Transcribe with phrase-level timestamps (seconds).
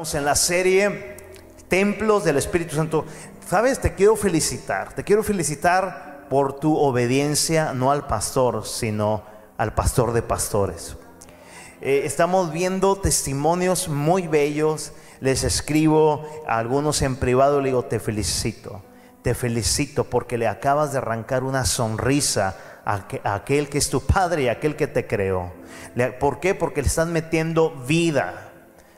[0.00, 1.14] En la serie
[1.68, 3.04] Templos del Espíritu Santo.
[3.46, 4.94] Sabes, te quiero felicitar.
[4.94, 9.22] Te quiero felicitar por tu obediencia no al pastor, sino
[9.58, 10.96] al pastor de pastores.
[11.82, 14.92] Eh, estamos viendo testimonios muy bellos.
[15.20, 18.80] Les escribo a algunos en privado, le digo, te felicito.
[19.20, 24.44] Te felicito porque le acabas de arrancar una sonrisa a, aquel que es tu padre
[24.44, 25.52] y a aquel que te creó.
[26.18, 26.54] ¿Por qué?
[26.54, 28.49] Porque le estás metiendo vida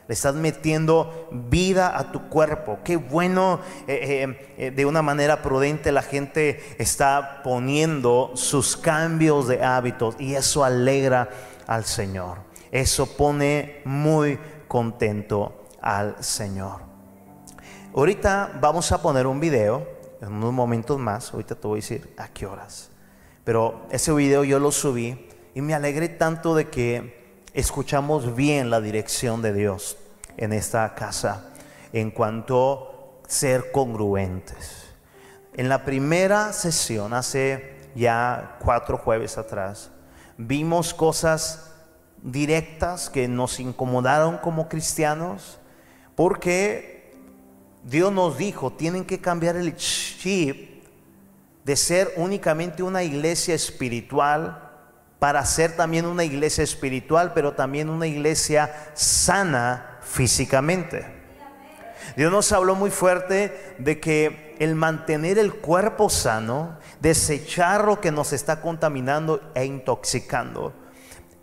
[0.07, 2.79] le estás metiendo vida a tu cuerpo.
[2.83, 9.47] Qué bueno, eh, eh, eh, de una manera prudente la gente está poniendo sus cambios
[9.47, 11.29] de hábitos y eso alegra
[11.67, 12.39] al Señor.
[12.71, 16.81] Eso pone muy contento al Señor.
[17.95, 19.87] Ahorita vamos a poner un video,
[20.19, 22.89] en unos momentos más, ahorita te voy a decir a qué horas.
[23.43, 28.81] Pero ese video yo lo subí y me alegré tanto de que escuchamos bien la
[28.81, 29.97] dirección de Dios
[30.37, 31.49] en esta casa
[31.93, 34.87] en cuanto a ser congruentes.
[35.53, 39.91] En la primera sesión, hace ya cuatro jueves atrás,
[40.37, 41.71] vimos cosas
[42.23, 45.59] directas que nos incomodaron como cristianos,
[46.15, 47.13] porque
[47.83, 50.83] Dios nos dijo, tienen que cambiar el chip
[51.63, 54.71] de ser únicamente una iglesia espiritual
[55.19, 61.05] para ser también una iglesia espiritual, pero también una iglesia sana físicamente.
[62.15, 68.11] Dios nos habló muy fuerte de que el mantener el cuerpo sano, desechar lo que
[68.11, 70.73] nos está contaminando e intoxicando,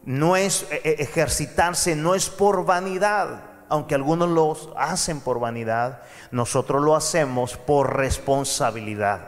[0.05, 6.03] no es e, e, ejercitarse, no es por vanidad, aunque algunos lo hacen por vanidad,
[6.31, 9.21] nosotros lo hacemos por responsabilidad.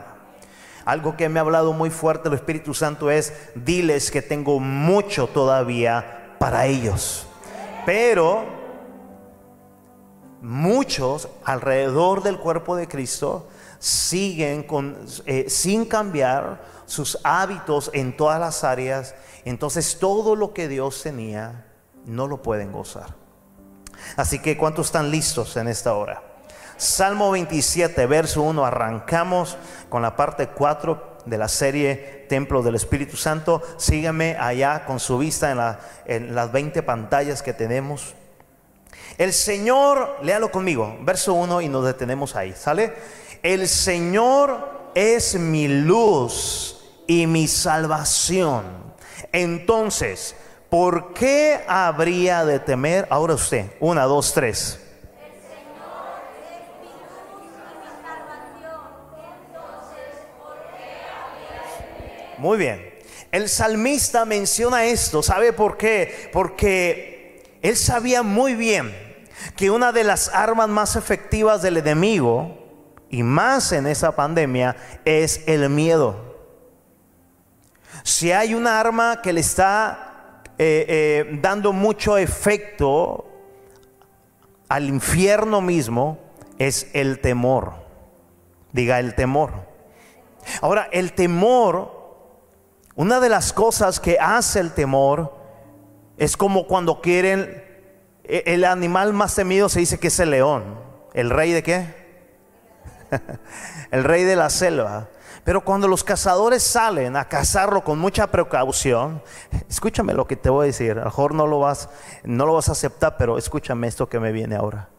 [0.85, 5.27] Algo que me ha hablado muy fuerte el Espíritu Santo es, diles que tengo mucho
[5.27, 7.25] todavía para ellos.
[7.85, 8.62] Pero
[10.43, 13.47] muchos alrededor del cuerpo de Cristo
[13.79, 19.15] siguen con, eh, sin cambiar sus hábitos en todas las áreas.
[19.45, 21.65] Entonces todo lo que Dios tenía
[22.05, 23.15] no lo pueden gozar.
[24.17, 26.21] Así que ¿cuántos están listos en esta hora?
[26.75, 29.57] Salmo 27, verso 1, arrancamos
[29.89, 33.61] con la parte 4 de la serie Templo del Espíritu Santo.
[33.77, 35.51] Sígueme allá con su vista
[36.05, 38.15] en, en las 20 pantallas que tenemos.
[39.17, 42.93] El Señor, léalo conmigo, verso 1 y nos detenemos ahí, ¿sale?
[43.43, 48.63] El Señor es mi luz y mi salvación.
[49.31, 50.35] Entonces,
[50.69, 53.07] ¿por qué habría de temer?
[53.11, 54.79] Ahora usted, una, dos, tres.
[62.39, 62.93] Muy bien.
[63.31, 66.29] El salmista menciona esto, ¿sabe por qué?
[66.33, 69.02] Porque él sabía muy bien
[69.55, 72.59] que una de las armas más efectivas del enemigo,
[73.09, 76.15] y más en esa pandemia, es el miedo.
[78.03, 83.25] Si hay una arma que le está eh, eh, dando mucho efecto
[84.67, 86.17] al infierno mismo,
[86.57, 87.73] es el temor.
[88.71, 89.51] Diga el temor.
[90.61, 92.03] Ahora, el temor
[92.95, 95.33] una de las cosas que hace el temor
[96.17, 97.62] es como cuando quieren,
[98.23, 100.79] el animal más temido se dice que es el león.
[101.13, 102.03] ¿El rey de qué?
[103.91, 105.09] el rey de la selva.
[105.43, 109.21] Pero cuando los cazadores salen a cazarlo con mucha precaución,
[109.69, 111.89] escúchame lo que te voy a decir, a lo mejor no lo vas,
[112.23, 114.89] no lo vas a aceptar, pero escúchame esto que me viene ahora.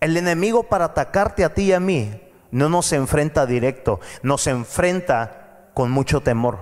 [0.00, 2.20] El enemigo para atacarte a ti y a mí
[2.52, 6.58] no nos enfrenta directo, nos enfrenta con mucho temor.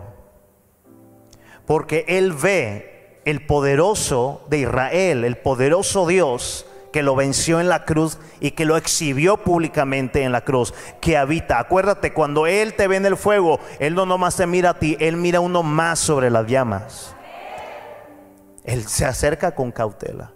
[1.67, 2.92] Porque Él ve
[3.25, 8.65] el poderoso de Israel, el poderoso Dios que lo venció en la cruz y que
[8.65, 11.59] lo exhibió públicamente en la cruz, que habita.
[11.59, 14.97] Acuérdate, cuando Él te ve en el fuego, Él no nomás te mira a ti,
[15.01, 17.17] Él mira uno más sobre las llamas.
[18.65, 20.33] Él se acerca con cautela.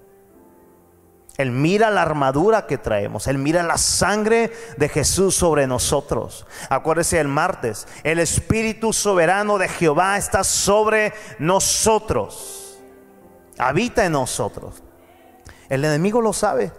[1.37, 3.27] Él mira la armadura que traemos.
[3.27, 6.47] Él mira la sangre de Jesús sobre nosotros.
[6.71, 7.87] Acuérdese el martes.
[8.03, 12.56] El Espíritu soberano de Jehová está sobre nosotros.
[13.59, 14.83] Habita en nosotros.
[15.69, 16.73] El enemigo lo sabe.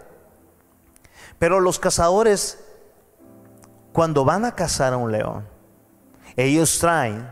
[1.39, 2.59] Pero los cazadores,
[3.93, 5.47] cuando van a cazar a un león,
[6.35, 7.29] ellos traen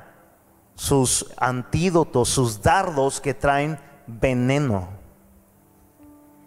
[0.75, 4.89] sus antídotos, sus dardos que traen veneno.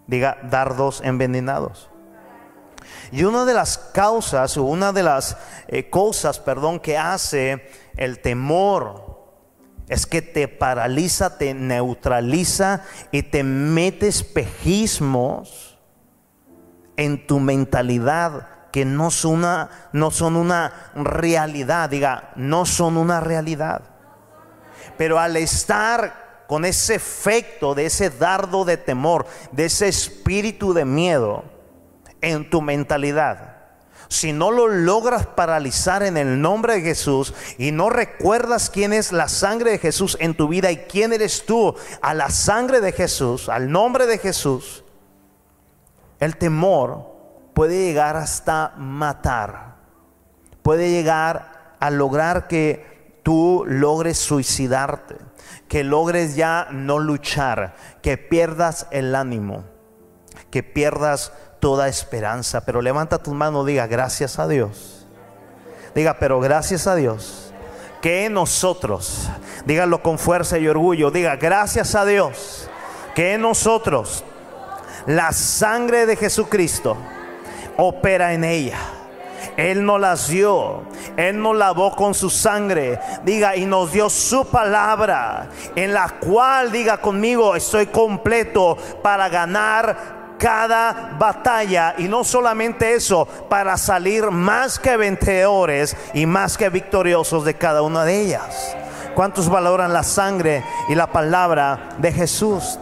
[0.06, 1.88] Diga, dardos envenenados.
[3.10, 5.36] Y una de las causas, o una de las
[5.66, 9.07] eh, cosas, perdón, que hace el temor
[9.88, 15.78] es que te paraliza, te neutraliza y te mete espejismos
[16.96, 23.20] en tu mentalidad que no son una, no son una realidad, diga, no son una
[23.20, 23.82] realidad.
[24.98, 30.84] Pero al estar con ese efecto de ese dardo de temor, de ese espíritu de
[30.84, 31.44] miedo
[32.20, 33.57] en tu mentalidad,
[34.08, 39.12] si no lo logras paralizar en el nombre de Jesús y no recuerdas quién es
[39.12, 42.92] la sangre de Jesús en tu vida y quién eres tú a la sangre de
[42.92, 44.84] Jesús, al nombre de Jesús,
[46.20, 47.06] el temor
[47.54, 49.76] puede llegar hasta matar,
[50.62, 55.16] puede llegar a lograr que tú logres suicidarte,
[55.68, 59.64] que logres ya no luchar, que pierdas el ánimo,
[60.50, 62.62] que pierdas toda esperanza.
[62.64, 65.06] Pero levanta tu mano, diga gracias a Dios.
[65.94, 67.52] Diga, pero gracias a Dios.
[68.00, 69.28] Que nosotros,
[69.64, 72.68] dígalo con fuerza y orgullo, diga gracias a Dios.
[73.14, 74.24] Que en nosotros
[75.06, 76.96] la sangre de Jesucristo
[77.76, 78.78] opera en ella.
[79.56, 80.82] Él nos las dio.
[81.16, 83.00] Él nos lavó con su sangre.
[83.24, 85.48] Diga, y nos dio su palabra.
[85.74, 93.26] En la cual, diga conmigo, estoy completo para ganar cada batalla y no solamente eso,
[93.26, 98.76] para salir más que vencedores y más que victoriosos de cada una de ellas.
[99.14, 102.78] ¿Cuántos valoran la sangre y la palabra de Jesús?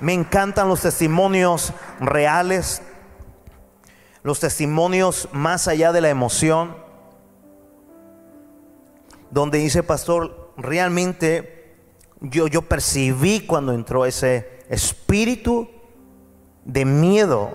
[0.00, 2.82] Me encantan los testimonios reales,
[4.22, 6.76] los testimonios más allá de la emoción,
[9.30, 11.76] donde dice pastor, realmente
[12.20, 15.79] yo, yo percibí cuando entró ese espíritu
[16.64, 17.52] de miedo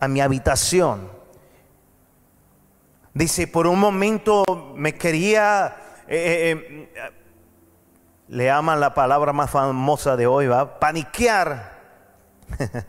[0.00, 1.08] a mi habitación.
[3.12, 4.44] Dice, por un momento
[4.76, 5.76] me quería,
[6.06, 7.12] eh, eh, eh,
[8.28, 11.80] le aman la palabra más famosa de hoy, va, paniquear.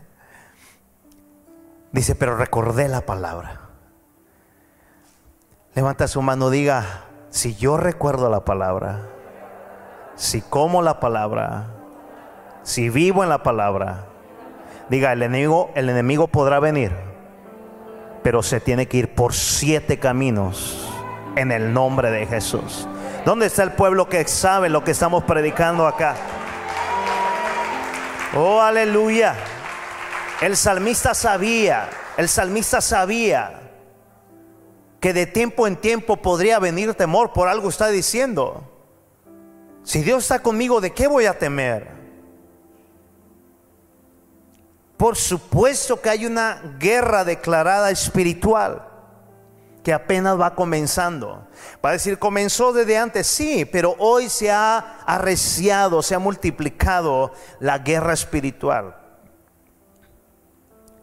[1.91, 3.61] Dice, pero recordé la palabra.
[5.73, 9.07] Levanta su mano, diga, si yo recuerdo la palabra,
[10.15, 11.67] si como la palabra,
[12.63, 14.10] si vivo en la palabra,
[14.91, 16.91] Diga, el enemigo, el enemigo podrá venir,
[18.23, 20.85] pero se tiene que ir por siete caminos
[21.37, 22.89] en el nombre de Jesús.
[23.23, 26.15] ¿Dónde está el pueblo que sabe lo que estamos predicando acá?
[28.35, 29.33] Oh, aleluya.
[30.41, 33.61] El salmista sabía, el salmista sabía
[34.99, 38.69] que de tiempo en tiempo podría venir temor, por algo está diciendo.
[39.83, 42.00] Si Dios está conmigo, ¿de qué voy a temer?
[45.01, 48.87] Por supuesto que hay una guerra declarada espiritual
[49.83, 51.47] que apenas va comenzando.
[51.83, 57.33] Va a decir, comenzó desde antes, sí, pero hoy se ha arreciado, se ha multiplicado
[57.59, 58.95] la guerra espiritual.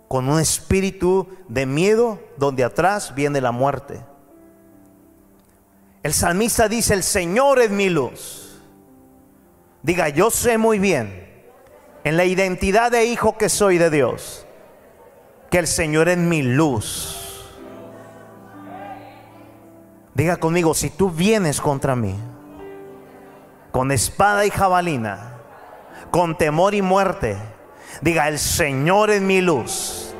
[0.06, 4.00] Con un espíritu de miedo donde atrás viene la muerte.
[6.04, 8.62] El salmista dice, el Señor es mi luz.
[9.82, 11.27] Diga, yo sé muy bien
[12.08, 14.46] en la identidad de hijo que soy de Dios,
[15.50, 17.46] que el Señor es mi luz.
[20.14, 22.18] Diga conmigo, si tú vienes contra mí,
[23.70, 25.34] con espada y jabalina,
[26.10, 27.36] con temor y muerte,
[28.00, 30.14] diga, el Señor es mi luz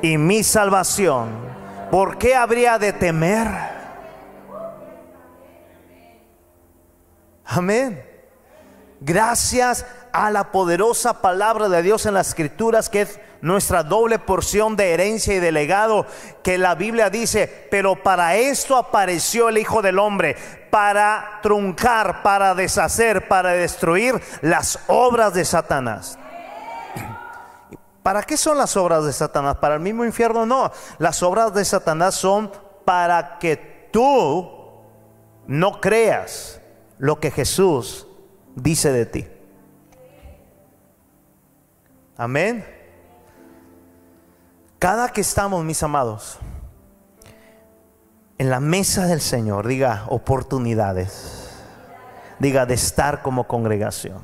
[0.00, 1.28] y mi salvación,
[1.90, 3.48] ¿por qué habría de temer?
[7.44, 8.02] Amén.
[8.98, 14.76] Gracias a la poderosa palabra de Dios en las escrituras, que es nuestra doble porción
[14.76, 16.06] de herencia y de legado,
[16.44, 20.36] que la Biblia dice, pero para esto apareció el Hijo del Hombre,
[20.70, 26.16] para truncar, para deshacer, para destruir las obras de Satanás.
[28.04, 29.56] ¿Para qué son las obras de Satanás?
[29.56, 30.46] ¿Para el mismo infierno?
[30.46, 32.52] No, las obras de Satanás son
[32.84, 34.48] para que tú
[35.48, 36.60] no creas
[36.98, 38.06] lo que Jesús
[38.54, 39.33] dice de ti.
[42.16, 42.64] Amén.
[44.78, 46.38] Cada que estamos, mis amados,
[48.38, 51.50] en la mesa del Señor, diga oportunidades,
[52.38, 54.22] diga de estar como congregación.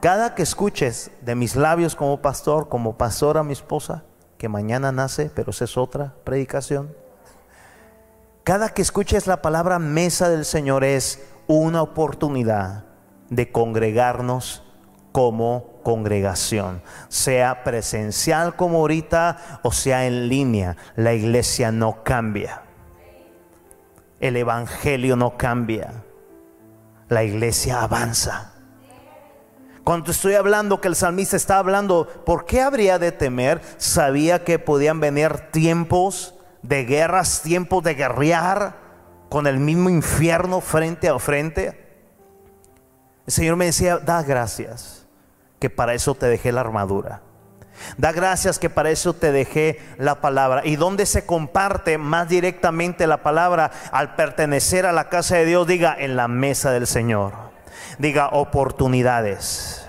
[0.00, 4.04] Cada que escuches de mis labios como pastor, como pastor a mi esposa,
[4.38, 6.94] que mañana nace, pero esa es otra predicación.
[8.44, 12.84] Cada que escuches la palabra mesa del Señor es una oportunidad
[13.28, 14.62] de congregarnos
[15.12, 22.62] como congregación, sea presencial como ahorita o sea en línea, la iglesia no cambia.
[24.20, 26.04] El evangelio no cambia.
[27.08, 28.52] La iglesia avanza.
[29.82, 33.60] Cuando estoy hablando que el salmista está hablando, ¿por qué habría de temer?
[33.78, 38.76] Sabía que podían venir tiempos de guerras, tiempos de guerrear
[39.28, 41.88] con el mismo infierno frente a frente.
[43.26, 44.99] El Señor me decía, da gracias,
[45.60, 47.22] que para eso te dejé la armadura.
[47.96, 50.62] Da gracias que para eso te dejé la palabra.
[50.64, 55.66] ¿Y dónde se comparte más directamente la palabra al pertenecer a la casa de Dios?
[55.66, 57.32] Diga, en la mesa del Señor.
[57.98, 59.86] Diga, oportunidades.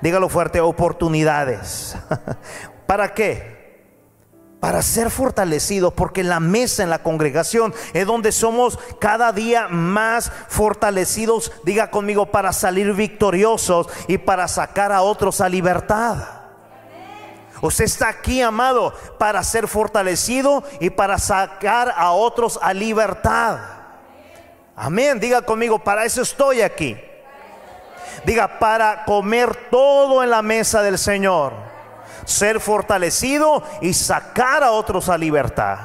[0.00, 1.96] Dígalo fuerte, oportunidades.
[2.86, 3.63] ¿Para qué?
[4.64, 10.32] Para ser fortalecidos, porque la mesa en la congregación es donde somos cada día más
[10.48, 16.16] fortalecidos, diga conmigo, para salir victoriosos y para sacar a otros a libertad.
[17.60, 23.58] Usted está aquí, amado, para ser fortalecido y para sacar a otros a libertad.
[24.74, 26.96] Amén, diga conmigo, para eso estoy aquí.
[28.24, 31.73] Diga, para comer todo en la mesa del Señor
[32.24, 35.78] ser fortalecido y sacar a otros a libertad.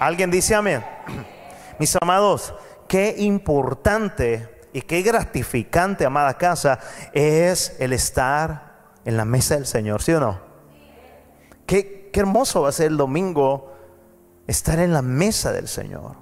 [0.00, 0.84] ¿Alguien dice amén?
[1.78, 2.54] Mis amados,
[2.88, 6.78] qué importante y qué gratificante, amada casa,
[7.12, 10.40] es el estar en la mesa del Señor, ¿sí o no?
[11.66, 13.72] Qué, qué hermoso va a ser el domingo
[14.46, 16.16] estar en la mesa del Señor.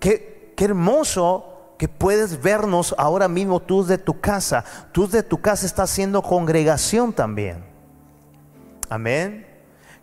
[0.00, 4.64] Qué, qué hermoso que puedes vernos ahora mismo tú de tu casa.
[4.92, 7.75] Tú de tu casa estás haciendo congregación también.
[8.88, 9.46] Amén.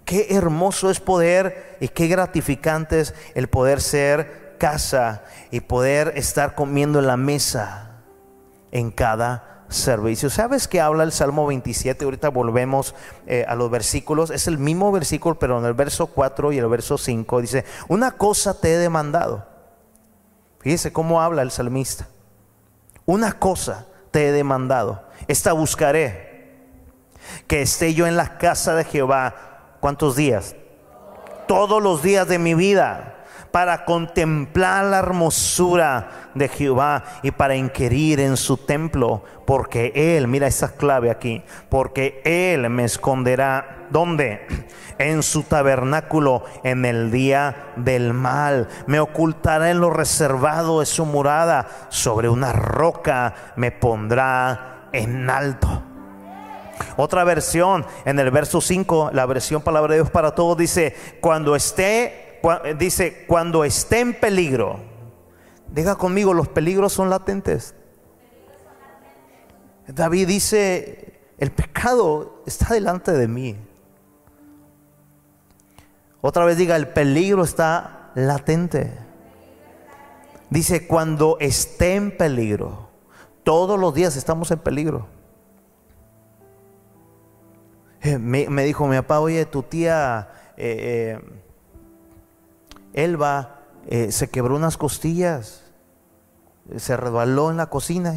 [0.05, 6.55] Qué hermoso es poder y qué gratificante es el poder ser casa y poder estar
[6.55, 8.01] comiendo en la mesa
[8.71, 10.29] en cada servicio.
[10.29, 12.05] ¿Sabes qué habla el Salmo 27?
[12.05, 12.95] Ahorita volvemos
[13.27, 14.29] eh, a los versículos.
[14.29, 18.11] Es el mismo versículo, pero en el verso 4 y el verso 5 dice, una
[18.11, 19.47] cosa te he demandado.
[20.59, 22.07] Fíjese cómo habla el salmista.
[23.05, 25.03] Una cosa te he demandado.
[25.27, 26.32] Esta buscaré
[27.47, 29.35] que esté yo en la casa de Jehová.
[29.79, 30.55] ¿Cuántos días?
[31.47, 33.13] Todos los días de mi vida
[33.53, 40.47] para contemplar la hermosura de Jehová y para inquirir en su templo, porque Él, mira
[40.47, 44.47] esa clave aquí, porque Él me esconderá, ¿dónde?
[44.97, 51.05] En su tabernáculo en el día del mal, me ocultará en lo reservado de su
[51.05, 55.92] morada, sobre una roca me pondrá en alto.
[56.97, 61.55] Otra versión, en el verso 5, la versión palabra de Dios para todos, dice, cuando
[61.55, 62.39] esté,
[62.77, 64.79] dice, cuando esté en peligro,
[65.69, 67.75] diga conmigo, los peligros son latentes.
[69.87, 73.57] David dice, el pecado está delante de mí.
[76.21, 78.97] Otra vez diga, el peligro está latente.
[80.49, 82.89] Dice, cuando esté en peligro,
[83.43, 85.07] todos los días estamos en peligro.
[88.03, 91.25] Me, dijo mi papá, oye, tu tía eh, eh,
[92.93, 95.71] Elba eh, se quebró unas costillas,
[96.77, 98.13] se resbaló en la cocina.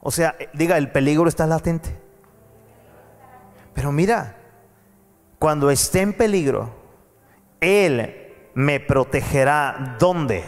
[0.00, 1.98] O sea, diga, el peligro está latente.
[3.74, 4.36] Pero mira,
[5.38, 6.70] cuando esté en peligro,
[7.60, 9.96] Él me protegerá.
[9.98, 10.44] ¿Dónde?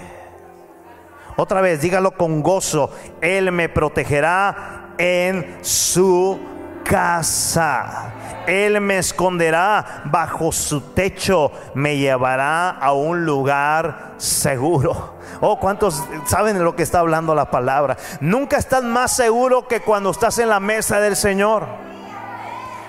[1.36, 2.90] Otra vez, dígalo con gozo.
[3.20, 6.38] Él me protegerá en su
[6.82, 8.12] casa.
[8.46, 15.14] Él me esconderá bajo su techo, me llevará a un lugar seguro.
[15.40, 17.96] Oh, ¿cuántos saben de lo que está hablando la palabra?
[18.20, 21.66] Nunca estás más seguro que cuando estás en la mesa del Señor.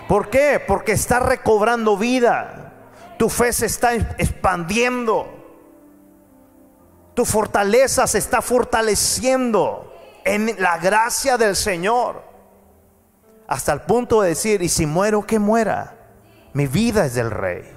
[0.08, 0.62] ¿Por qué?
[0.66, 2.74] Porque estás recobrando vida.
[3.18, 5.28] Tu fe se está expandiendo.
[7.14, 9.94] Tu fortaleza se está fortaleciendo
[10.26, 12.31] en la gracia del Señor
[13.52, 15.98] hasta el punto de decir, y si muero, que muera.
[16.54, 17.70] Mi vida es del rey.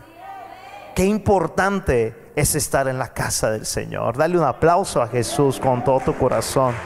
[0.95, 4.17] Qué importante es estar en la casa del Señor.
[4.17, 6.77] Dale un aplauso a Jesús con todo tu corazón.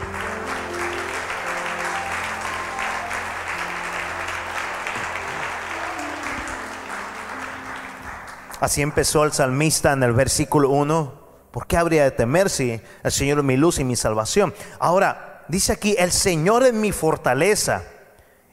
[8.61, 11.13] Así empezó el salmista en el versículo 1.
[11.51, 14.55] ¿Por qué habría de temer si el Señor es mi luz y mi salvación?
[14.79, 17.83] Ahora, dice aquí, el Señor es mi fortaleza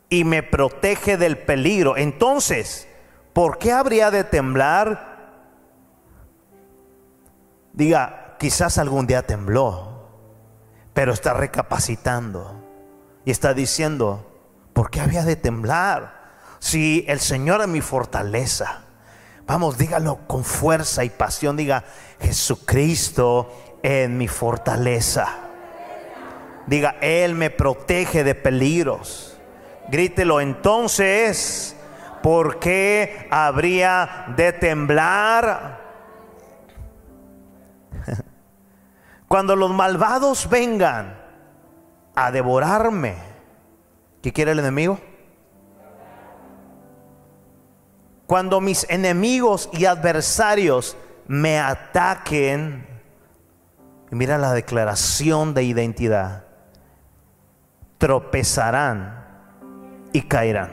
[0.09, 1.97] y me protege del peligro.
[1.97, 2.87] Entonces,
[3.35, 5.17] ¿Por qué habría de temblar?
[7.73, 10.07] Diga, quizás algún día tembló,
[10.93, 12.63] pero está recapacitando
[13.25, 14.25] y está diciendo,
[14.71, 16.31] ¿por qué había de temblar?
[16.59, 18.83] Si el Señor es mi fortaleza.
[19.45, 21.57] Vamos, dígalo con fuerza y pasión.
[21.57, 21.83] Diga,
[22.21, 23.51] Jesucristo
[23.83, 25.27] es mi fortaleza.
[26.67, 29.34] Diga, Él me protege de peligros.
[29.87, 31.75] Grítelo entonces,
[32.23, 35.79] ¿por qué habría de temblar?
[39.27, 41.15] Cuando los malvados vengan
[42.15, 43.15] a devorarme,
[44.23, 44.99] ¿qué quiere el enemigo?
[48.25, 52.87] Cuando mis enemigos y adversarios me ataquen,
[54.09, 56.45] mira la declaración de identidad,
[57.99, 59.24] tropezarán
[60.15, 60.71] y caerán.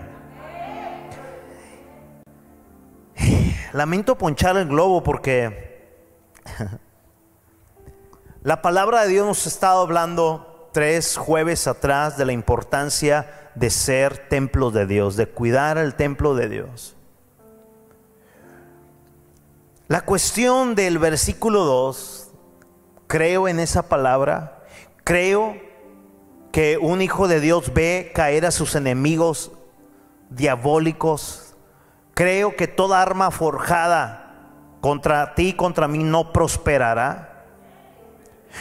[3.73, 5.99] Lamento ponchar el globo porque
[8.45, 13.71] la palabra de Dios nos ha estado hablando tres jueves atrás de la importancia de
[13.71, 16.95] ser templo de Dios, de cuidar el templo de Dios.
[19.89, 22.31] La cuestión del versículo 2,
[23.09, 24.63] creo en esa palabra,
[25.03, 25.57] creo
[26.53, 29.53] que un hijo de Dios ve caer a sus enemigos
[30.29, 31.55] diabólicos,
[32.15, 34.23] creo que toda arma forjada
[34.81, 37.31] contra ti, contra mí, no prosperará.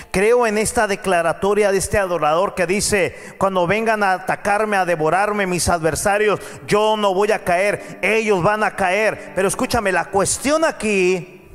[0.10, 5.45] Creo en esta declaratoria de este adorador que dice, cuando vengan a atacarme, a devorarme
[5.45, 9.33] mis adversarios, yo no voy a caer, ellos van a caer.
[9.36, 11.50] Pero escúchame, la cuestión aquí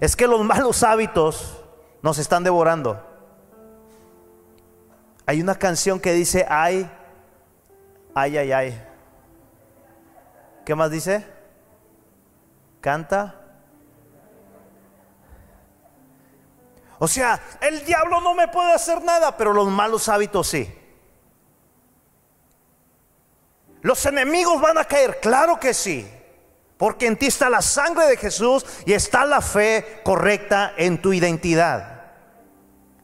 [0.00, 1.64] es que los malos hábitos
[2.02, 3.07] nos están devorando.
[5.28, 6.90] Hay una canción que dice, ay,
[8.14, 8.82] ay, ay, ay.
[10.64, 11.22] ¿Qué más dice?
[12.80, 13.38] Canta.
[16.98, 20.74] O sea, el diablo no me puede hacer nada, pero los malos hábitos sí.
[23.82, 26.10] Los enemigos van a caer, claro que sí.
[26.78, 31.12] Porque en ti está la sangre de Jesús y está la fe correcta en tu
[31.12, 32.12] identidad.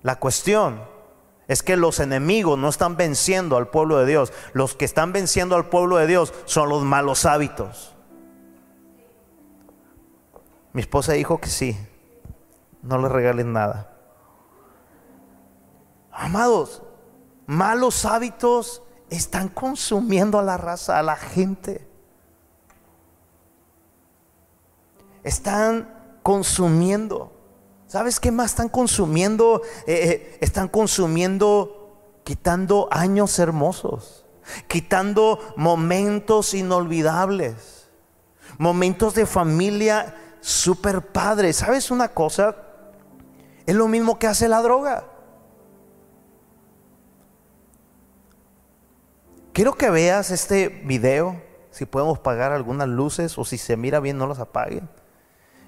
[0.00, 0.93] La cuestión
[1.46, 4.32] es que los enemigos no están venciendo al pueblo de Dios.
[4.52, 7.94] Los que están venciendo al pueblo de Dios son los malos hábitos.
[10.72, 11.78] Mi esposa dijo que sí,
[12.82, 13.90] no le regalen nada.
[16.10, 16.82] Amados,
[17.46, 21.86] malos hábitos están consumiendo a la raza, a la gente.
[25.22, 27.33] Están consumiendo.
[27.94, 29.62] ¿Sabes qué más están consumiendo?
[29.86, 34.26] Eh, eh, están consumiendo, quitando años hermosos,
[34.66, 37.88] quitando momentos inolvidables,
[38.58, 41.52] momentos de familia super padre.
[41.52, 42.56] ¿Sabes una cosa?
[43.64, 45.04] Es lo mismo que hace la droga.
[49.52, 54.18] Quiero que veas este video, si podemos pagar algunas luces o si se mira bien
[54.18, 54.88] no las apaguen.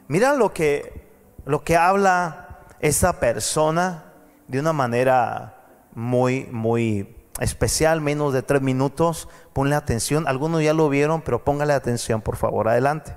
[0.08, 1.05] Mira lo que,
[1.46, 4.04] lo que habla esa persona
[4.48, 5.54] de una manera
[5.94, 9.28] muy, muy especial, menos de tres minutos.
[9.52, 13.14] Ponle atención, algunos ya lo vieron, pero póngale atención, por favor, adelante.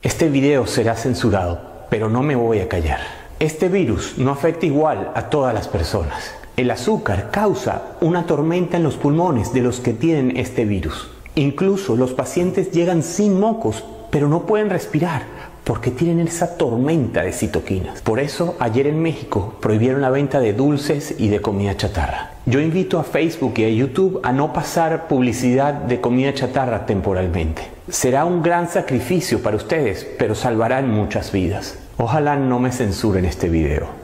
[0.00, 3.00] Este video será censurado, pero no me voy a callar.
[3.38, 6.32] Este virus no afecta igual a todas las personas.
[6.56, 11.10] El azúcar causa una tormenta en los pulmones de los que tienen este virus.
[11.34, 17.32] Incluso los pacientes llegan sin mocos, pero no pueden respirar porque tienen esa tormenta de
[17.32, 18.02] citoquinas.
[18.02, 22.32] Por eso ayer en México prohibieron la venta de dulces y de comida chatarra.
[22.46, 27.62] Yo invito a Facebook y a YouTube a no pasar publicidad de comida chatarra temporalmente.
[27.88, 31.78] Será un gran sacrificio para ustedes, pero salvarán muchas vidas.
[31.98, 34.02] Ojalá no me censuren este video.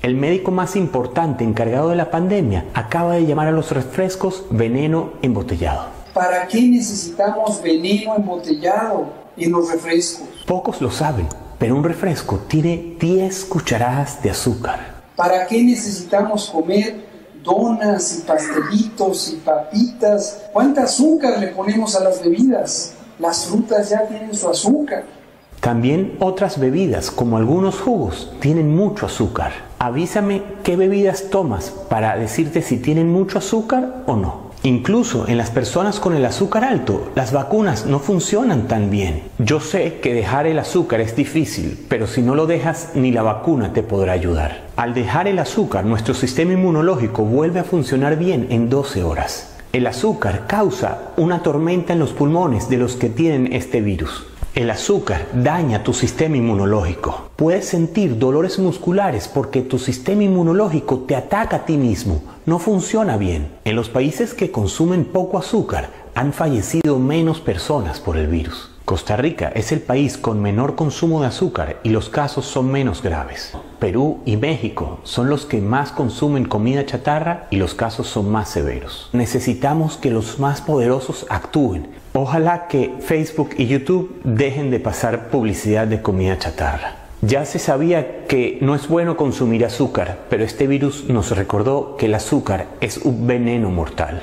[0.00, 5.10] El médico más importante encargado de la pandemia acaba de llamar a los refrescos veneno
[5.20, 5.88] embotellado.
[6.14, 10.28] ¿Para qué necesitamos veneno embotellado en los refrescos?
[10.46, 11.26] Pocos lo saben,
[11.58, 15.02] pero un refresco tiene 10 cucharadas de azúcar.
[15.16, 17.04] ¿Para qué necesitamos comer
[17.44, 20.42] donas y pastelitos y papitas?
[20.52, 22.94] ¿Cuánta azúcar le ponemos a las bebidas?
[23.18, 25.04] Las frutas ya tienen su azúcar.
[25.60, 29.52] También otras bebidas, como algunos jugos, tienen mucho azúcar.
[29.78, 34.39] Avísame qué bebidas tomas para decirte si tienen mucho azúcar o no.
[34.62, 39.22] Incluso en las personas con el azúcar alto, las vacunas no funcionan tan bien.
[39.38, 43.22] Yo sé que dejar el azúcar es difícil, pero si no lo dejas, ni la
[43.22, 44.66] vacuna te podrá ayudar.
[44.76, 49.56] Al dejar el azúcar, nuestro sistema inmunológico vuelve a funcionar bien en 12 horas.
[49.72, 54.26] El azúcar causa una tormenta en los pulmones de los que tienen este virus.
[54.52, 57.30] El azúcar daña tu sistema inmunológico.
[57.36, 62.20] Puedes sentir dolores musculares porque tu sistema inmunológico te ataca a ti mismo.
[62.46, 63.52] No funciona bien.
[63.64, 68.70] En los países que consumen poco azúcar han fallecido menos personas por el virus.
[68.84, 73.04] Costa Rica es el país con menor consumo de azúcar y los casos son menos
[73.04, 73.52] graves.
[73.78, 78.48] Perú y México son los que más consumen comida chatarra y los casos son más
[78.48, 79.10] severos.
[79.12, 81.99] Necesitamos que los más poderosos actúen.
[82.12, 86.96] Ojalá que Facebook y YouTube dejen de pasar publicidad de comida chatarra.
[87.22, 92.06] Ya se sabía que no es bueno consumir azúcar, pero este virus nos recordó que
[92.06, 94.22] el azúcar es un veneno mortal.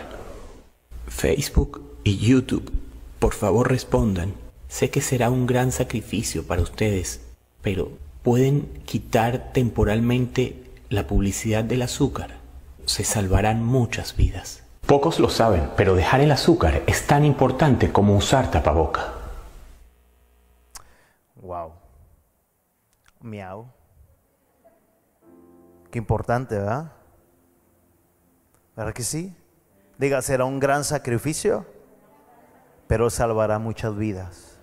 [1.08, 2.72] Facebook y YouTube,
[3.20, 4.34] por favor respondan.
[4.68, 7.22] Sé que será un gran sacrificio para ustedes,
[7.62, 10.56] pero pueden quitar temporalmente
[10.90, 12.38] la publicidad del azúcar.
[12.86, 14.67] Se salvarán muchas vidas.
[14.88, 19.12] Pocos lo saben, pero dejar el azúcar es tan importante como usar tapaboca.
[21.36, 21.74] Wow.
[23.20, 23.68] Miau.
[25.92, 26.94] Qué importante, ¿verdad?
[28.78, 29.36] ¿Verdad que sí?
[29.98, 31.66] Diga, será un gran sacrificio,
[32.88, 34.58] pero salvará muchas vidas.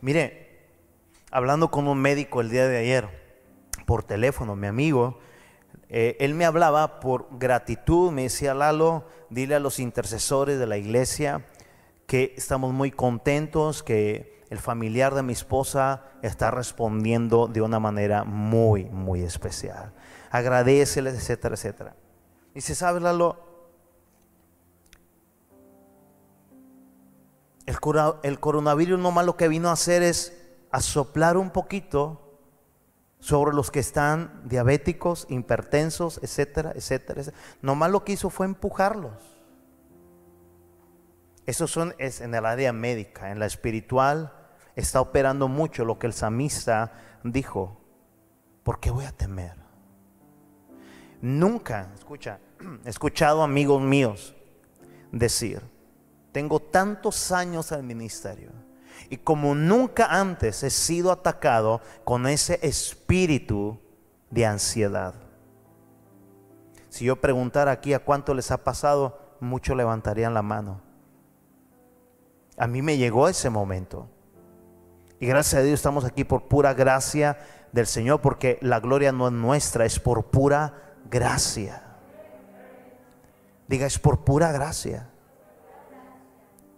[0.00, 0.70] Mire,
[1.30, 3.08] hablando con un médico el día de ayer,
[3.84, 5.18] por teléfono, mi amigo,
[5.90, 10.76] eh, él me hablaba por gratitud, me decía, Lalo, dile a los intercesores de la
[10.76, 11.44] iglesia
[12.06, 18.24] que estamos muy contentos, que el familiar de mi esposa está respondiendo de una manera
[18.24, 19.92] muy, muy especial.
[20.30, 21.96] Agradeceles, etcétera, etcétera.
[22.54, 23.48] Y se sabe, Lalo,
[28.22, 30.34] El, coronavirus no más lo que vino a hacer es
[30.70, 32.27] a soplar un poquito
[33.20, 37.22] sobre los que están diabéticos, hipertensos, etcétera, etcétera.
[37.62, 39.12] No más lo que hizo fue empujarlos.
[41.46, 44.34] Eso son, es en el área médica, en la espiritual
[44.76, 46.92] está operando mucho lo que el samista
[47.24, 47.80] dijo.
[48.62, 49.56] ¿Por qué voy a temer?
[51.20, 52.38] Nunca, escucha,
[52.84, 54.36] he escuchado amigos míos
[55.10, 55.62] decir,
[56.32, 58.67] tengo tantos años el ministerio
[59.10, 63.78] y como nunca antes he sido atacado con ese espíritu
[64.30, 65.14] de ansiedad.
[66.88, 70.80] Si yo preguntara aquí a cuánto les ha pasado, muchos levantarían la mano.
[72.56, 74.08] A mí me llegó ese momento.
[75.20, 77.38] Y gracias a Dios estamos aquí por pura gracia
[77.72, 81.82] del Señor, porque la gloria no es nuestra, es por pura gracia.
[83.66, 85.08] Diga, es por pura gracia.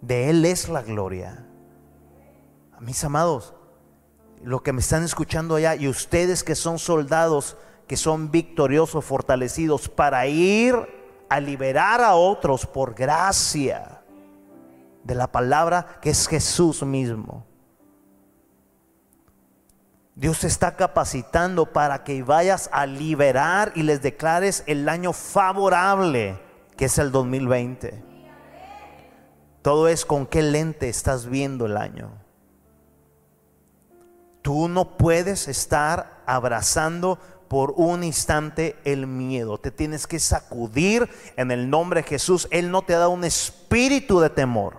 [0.00, 1.46] De Él es la gloria.
[2.81, 3.55] Mis amados,
[4.43, 9.88] lo que me están escuchando allá y ustedes que son soldados, que son victoriosos, fortalecidos
[9.88, 10.75] para ir
[11.29, 14.03] a liberar a otros por gracia
[15.05, 17.47] de la palabra que es Jesús mismo.
[20.14, 26.38] Dios te está capacitando para que vayas a liberar y les declares el año favorable
[26.77, 28.03] que es el 2020.
[29.62, 32.19] Todo es con qué lente estás viendo el año.
[34.42, 39.59] Tú no puedes estar abrazando por un instante el miedo.
[39.59, 42.46] Te tienes que sacudir en el nombre de Jesús.
[42.50, 44.76] Él no te ha dado un espíritu de temor.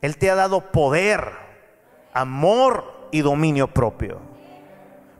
[0.00, 1.28] Él te ha dado poder,
[2.12, 4.20] amor y dominio propio.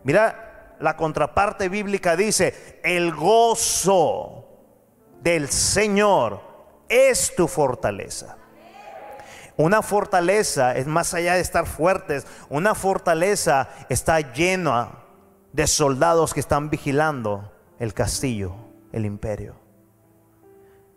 [0.05, 4.47] Mira, la contraparte bíblica dice, el gozo
[5.21, 6.41] del Señor
[6.89, 8.37] es tu fortaleza.
[9.57, 12.27] Una fortaleza es más allá de estar fuertes.
[12.51, 14.91] Una fortaleza está llena
[15.53, 18.55] de soldados que están vigilando el castillo,
[18.93, 19.57] el imperio.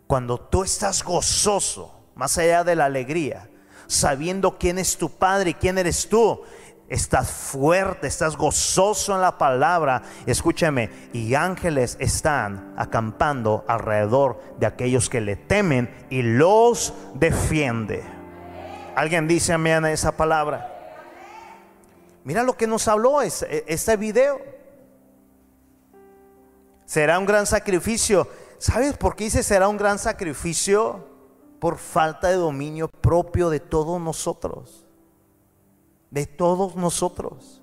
[0.07, 3.49] Cuando tú estás gozoso, más allá de la alegría,
[3.87, 6.41] sabiendo quién es tu Padre y quién eres tú,
[6.89, 10.01] estás fuerte, estás gozoso en la palabra.
[10.25, 18.18] Escúchame, y ángeles están acampando alrededor de aquellos que le temen y los defiende.
[18.99, 20.75] ¿Alguien dice amén a esa palabra?
[22.25, 24.41] Mira lo que nos habló este video.
[26.85, 28.27] Será un gran sacrificio.
[28.57, 31.07] ¿Sabes por qué dice será un gran sacrificio?
[31.59, 34.85] Por falta de dominio propio de todos nosotros
[36.11, 37.61] de todos nosotros.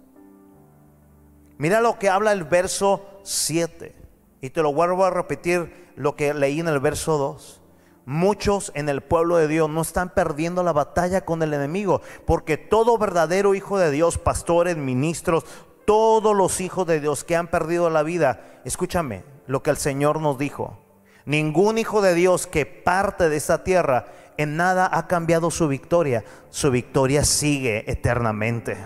[1.59, 3.94] Mira lo que habla el verso 7.
[4.40, 7.62] Y te lo vuelvo a repetir lo que leí en el verso 2.
[8.07, 12.57] Muchos en el pueblo de Dios no están perdiendo la batalla con el enemigo, porque
[12.57, 15.45] todo verdadero hijo de Dios, pastores, ministros,
[15.85, 20.21] todos los hijos de Dios que han perdido la vida, escúchame lo que el Señor
[20.21, 20.79] nos dijo.
[21.25, 26.25] Ningún hijo de Dios que parte de esta tierra en nada ha cambiado su victoria.
[26.51, 28.77] Su victoria sigue eternamente.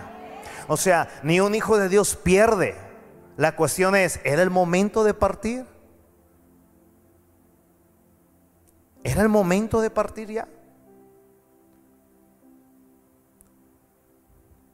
[0.67, 2.75] O sea, ni un hijo de Dios pierde.
[3.37, 5.65] La cuestión es, ¿era el momento de partir?
[9.03, 10.47] ¿Era el momento de partir ya?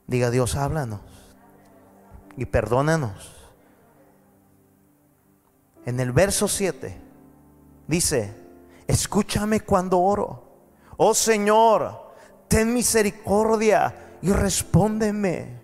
[0.07, 1.01] Diga Dios, háblanos
[2.37, 3.33] y perdónanos.
[5.85, 6.97] En el verso 7
[7.87, 8.33] dice,
[8.87, 10.43] escúchame cuando oro.
[10.97, 12.13] Oh Señor,
[12.47, 15.61] ten misericordia y respóndeme.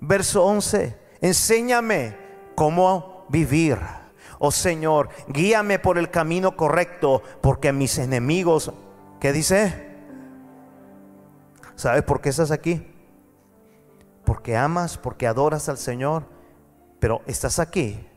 [0.00, 2.16] Verso 11, enséñame
[2.54, 3.78] cómo vivir.
[4.38, 8.72] Oh Señor, guíame por el camino correcto, porque mis enemigos,
[9.20, 9.88] ¿qué dice?
[11.74, 12.86] ¿Sabes por qué estás aquí?
[14.24, 16.24] Porque amas, porque adoras al Señor,
[17.00, 18.08] pero estás aquí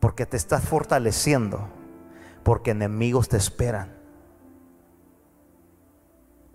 [0.00, 1.68] porque te estás fortaleciendo,
[2.42, 3.96] porque enemigos te esperan.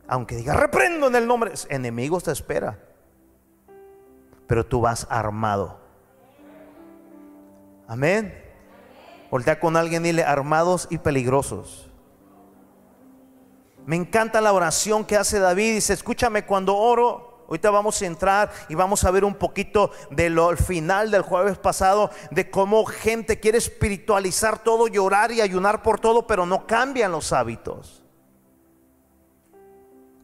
[0.08, 2.78] Aunque diga, reprendo en el nombre, enemigos te esperan.
[4.48, 5.80] Pero tú vas armado.
[7.88, 8.43] Amén.
[9.34, 11.90] Voltea con alguien y dile, armados y peligrosos.
[13.84, 15.74] Me encanta la oración que hace David.
[15.74, 17.44] Dice, escúchame cuando oro.
[17.48, 21.24] Ahorita vamos a entrar y vamos a ver un poquito de lo al final del
[21.24, 26.68] jueves pasado, de cómo gente quiere espiritualizar todo, llorar y ayunar por todo, pero no
[26.68, 28.03] cambian los hábitos.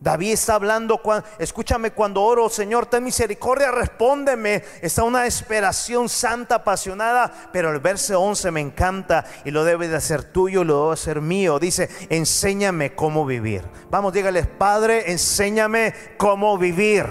[0.01, 1.01] David está hablando,
[1.39, 4.63] escúchame cuando oro, Señor, ten misericordia, respóndeme.
[4.81, 9.97] Está una esperación santa, apasionada, pero el verso 11 me encanta y lo debe de
[9.97, 11.59] hacer tuyo, lo debe de hacer mío.
[11.59, 13.63] Dice, enséñame cómo vivir.
[13.89, 17.05] Vamos, dígales, Padre, enséñame cómo vivir.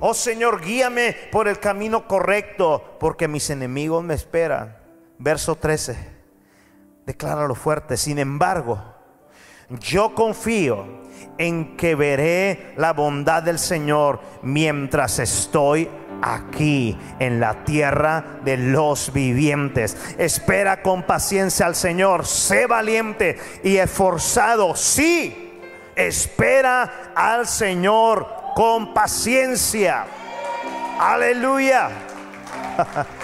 [0.00, 4.76] Oh Señor, guíame por el camino correcto, porque mis enemigos me esperan.
[5.18, 5.96] Verso 13,
[7.06, 7.96] decláralo fuerte.
[7.96, 8.82] Sin embargo,
[9.68, 10.99] yo confío
[11.38, 15.88] en que veré la bondad del Señor mientras estoy
[16.22, 19.96] aquí en la tierra de los vivientes.
[20.18, 24.74] Espera con paciencia al Señor, sé valiente y esforzado.
[24.76, 25.60] Sí,
[25.96, 30.04] espera al Señor con paciencia.
[30.98, 31.90] Aleluya.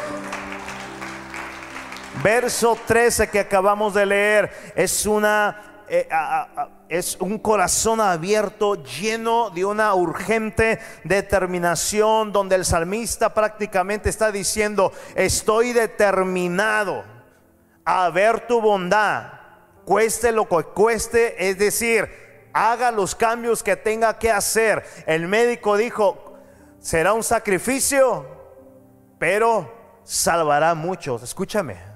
[2.22, 6.08] Verso 13 que acabamos de leer es una eh,
[6.88, 14.92] es un corazón abierto, lleno de una urgente determinación, donde el salmista prácticamente está diciendo,
[15.14, 17.04] estoy determinado
[17.84, 19.32] a ver tu bondad,
[19.84, 22.08] cueste lo que cueste, es decir,
[22.52, 24.84] haga los cambios que tenga que hacer.
[25.06, 26.38] El médico dijo,
[26.80, 28.26] será un sacrificio,
[29.18, 31.22] pero salvará a muchos.
[31.22, 31.95] Escúchame.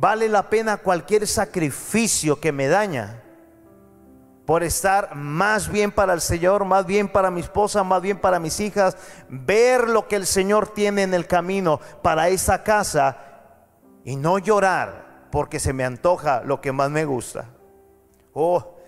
[0.00, 3.22] Vale la pena cualquier sacrificio que me daña
[4.46, 8.40] por estar más bien para el Señor, más bien para mi esposa, más bien para
[8.40, 8.96] mis hijas,
[9.28, 13.18] ver lo que el Señor tiene en el camino para esa casa
[14.02, 17.50] y no llorar porque se me antoja lo que más me gusta.
[18.32, 18.78] Oh,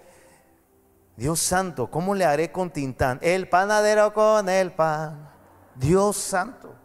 [1.15, 3.19] Dios santo, ¿cómo le haré con Tintán?
[3.21, 5.31] El panadero con el pan.
[5.75, 6.82] Dios santo.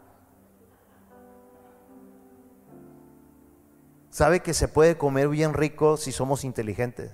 [4.18, 7.12] ¿Sabe que se puede comer bien rico si somos inteligentes?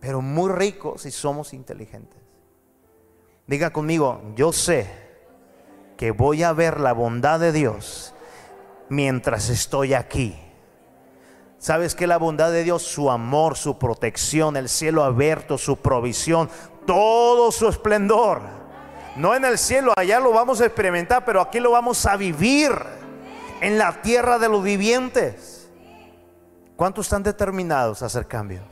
[0.00, 2.18] Pero muy rico si somos inteligentes.
[3.46, 4.90] Diga conmigo, yo sé
[5.98, 8.14] que voy a ver la bondad de Dios
[8.88, 10.34] mientras estoy aquí.
[11.58, 12.80] ¿Sabes que la bondad de Dios?
[12.80, 16.48] Su amor, su protección, el cielo abierto, su provisión,
[16.86, 18.40] todo su esplendor.
[19.16, 22.72] No en el cielo, allá lo vamos a experimentar, pero aquí lo vamos a vivir
[23.60, 25.68] en la tierra de los vivientes.
[26.76, 28.64] ¿Cuántos están determinados a hacer cambios?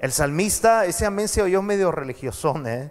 [0.00, 2.90] El salmista, ese amén se oyó medio religioso, ¿eh?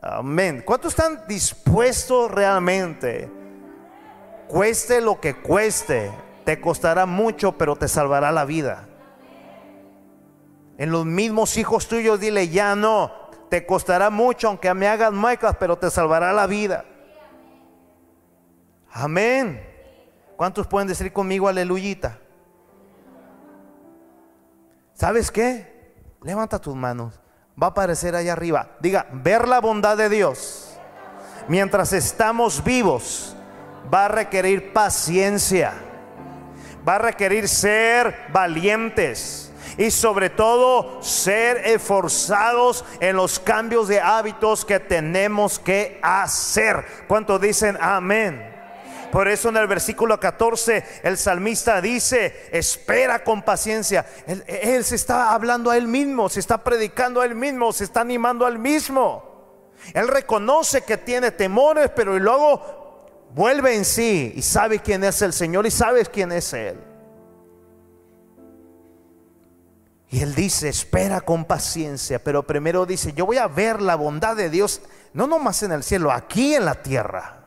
[0.00, 0.62] Amén.
[0.64, 3.30] ¿Cuántos están dispuestos realmente?
[4.48, 6.10] Cueste lo que cueste,
[6.44, 8.88] te costará mucho, pero te salvará la vida.
[10.78, 13.12] En los mismos hijos tuyos dile, ya no,
[13.50, 16.84] te costará mucho, aunque me hagas muecas, pero te salvará la vida.
[18.90, 19.67] Amén.
[20.38, 22.16] ¿Cuántos pueden decir conmigo aleluyita?
[24.94, 25.96] ¿Sabes qué?
[26.22, 27.20] Levanta tus manos.
[27.60, 28.76] Va a aparecer allá arriba.
[28.78, 30.78] Diga, ver la bondad de Dios.
[31.48, 33.34] Mientras estamos vivos,
[33.92, 35.72] va a requerir paciencia.
[36.88, 39.52] Va a requerir ser valientes.
[39.76, 46.84] Y sobre todo ser esforzados en los cambios de hábitos que tenemos que hacer.
[47.08, 48.57] ¿Cuántos dicen amén?
[49.10, 54.04] Por eso en el versículo 14 el salmista dice, espera con paciencia.
[54.26, 58.02] Él, se está hablando a él mismo, se está predicando a él mismo, se está
[58.02, 59.24] animando a él mismo.
[59.94, 62.98] Él reconoce que tiene temores, pero luego
[63.34, 66.78] vuelve en sí y sabe quién es el Señor y sabe quién es Él.
[70.10, 74.36] Y él dice, espera con paciencia, pero primero dice, yo voy a ver la bondad
[74.36, 74.80] de Dios,
[75.12, 77.37] no nomás en el cielo, aquí en la tierra.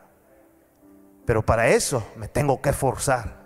[1.24, 3.42] Pero para eso me tengo que esforzar.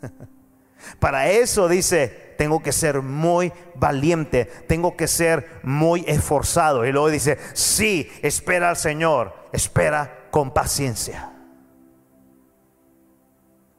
[1.00, 6.86] para eso dice, tengo que ser muy valiente, tengo que ser muy esforzado.
[6.86, 11.32] Y luego dice, sí, espera al Señor, espera con paciencia.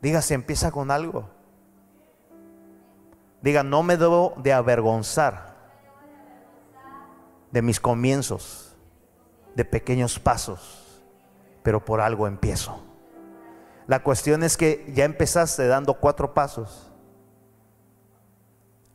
[0.02, 1.30] Diga, si empieza con algo.
[3.42, 5.56] Diga, no me debo de avergonzar
[7.52, 8.76] de mis comienzos,
[9.56, 11.02] de pequeños pasos,
[11.64, 12.89] pero por algo empiezo.
[13.90, 16.92] La cuestión es que ya empezaste dando cuatro pasos.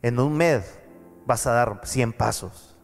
[0.01, 0.79] En un mes
[1.25, 2.77] vas a dar cien pasos.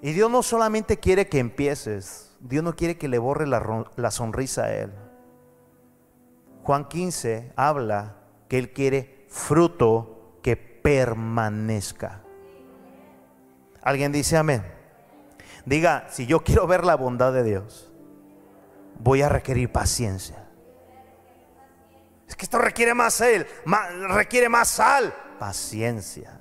[0.00, 4.10] Y Dios no solamente quiere que empieces, Dios no quiere que le borre la, la
[4.10, 4.94] sonrisa a Él.
[6.62, 8.16] Juan 15 habla
[8.48, 12.22] que Él quiere fruto que permanezca.
[13.82, 14.64] ¿Alguien dice amén?
[15.66, 17.92] Diga, si yo quiero ver la bondad de Dios,
[18.98, 20.43] voy a requerir paciencia.
[22.34, 23.46] Es que esto requiere más sal,
[24.08, 26.40] requiere más sal, paciencia.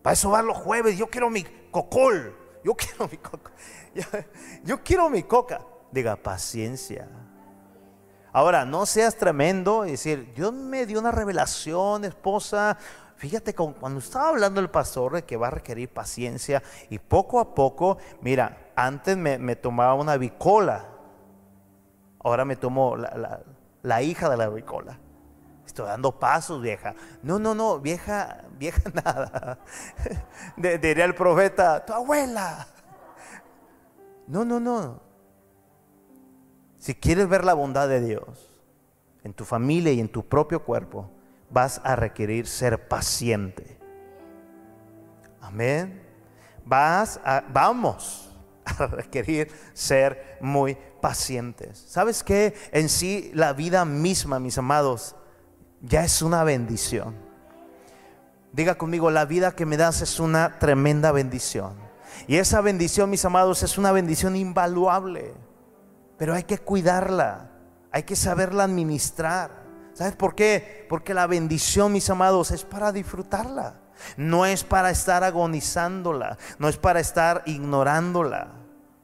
[0.00, 1.42] Para eso van los jueves, yo quiero mi
[1.72, 3.50] cocol, yo quiero mi coca,
[4.62, 5.60] yo quiero mi coca.
[5.90, 7.08] Diga, paciencia.
[8.32, 12.78] Ahora, no seas tremendo y decir, Dios me dio una revelación, esposa.
[13.16, 17.52] Fíjate, cuando estaba hablando el pastor de que va a requerir paciencia y poco a
[17.52, 20.97] poco, mira, antes me, tomaba una bicola,
[22.22, 24.98] ahora me tomo la, hija de la bicola.
[25.66, 26.94] Estoy dando pasos, vieja.
[27.22, 29.58] No, no, no, vieja, vieja nada.
[30.56, 32.66] Diría el profeta, tu abuela.
[34.26, 35.00] No, no, no.
[36.78, 38.50] Si quieres ver la bondad de Dios
[39.24, 41.10] en tu familia y en tu propio cuerpo,
[41.50, 43.78] vas a requerir ser paciente.
[45.40, 46.02] Amén.
[46.64, 51.84] Vas a, vamos a requerir ser muy pacientes.
[51.88, 52.54] ¿Sabes qué?
[52.72, 55.16] En sí la vida misma, mis amados,
[55.80, 57.14] ya es una bendición.
[58.52, 61.74] Diga conmigo, la vida que me das es una tremenda bendición.
[62.26, 65.34] Y esa bendición, mis amados, es una bendición invaluable
[66.18, 67.48] pero hay que cuidarla,
[67.92, 69.62] hay que saberla administrar.
[69.94, 70.84] ¿Sabes por qué?
[70.88, 73.74] Porque la bendición, mis amados, es para disfrutarla.
[74.16, 78.48] No es para estar agonizándola, no es para estar ignorándola,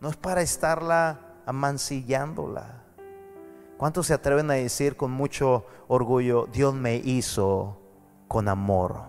[0.01, 2.83] no es para estarla amancillándola.
[3.77, 7.79] ¿Cuántos se atreven a decir con mucho orgullo, Dios me hizo
[8.29, 9.03] con amor,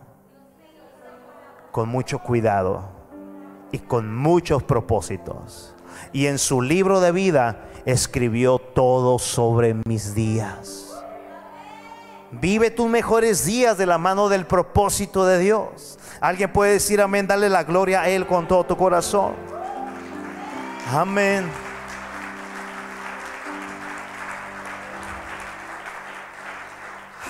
[1.72, 2.90] con mucho cuidado
[3.72, 5.76] y con muchos propósitos?
[6.12, 10.86] Y en su libro de vida escribió todo sobre mis días.
[12.32, 15.98] Vive tus mejores días de la mano del propósito de Dios.
[16.20, 19.34] Alguien puede decir amén, dale la gloria a Él con todo tu corazón.
[20.92, 21.65] Amén.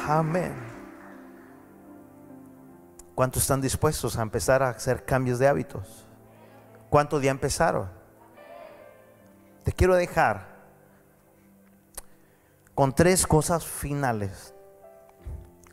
[0.08, 0.54] Amén.
[3.16, 6.06] ¿Cuántos están dispuestos a empezar a hacer cambios de hábitos?
[6.90, 7.90] ¿Cuántos ya empezaron?
[9.66, 10.46] te quiero dejar
[12.76, 14.54] con tres cosas finales.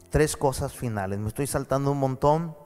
[0.09, 1.19] Tres cosas finales.
[1.19, 2.57] Me estoy saltando un montón,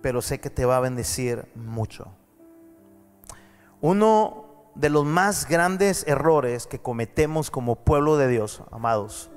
[0.00, 2.08] pero sé que te va a bendecir mucho.
[3.82, 9.30] Uno de los más grandes errores que cometemos como pueblo de Dios, amados,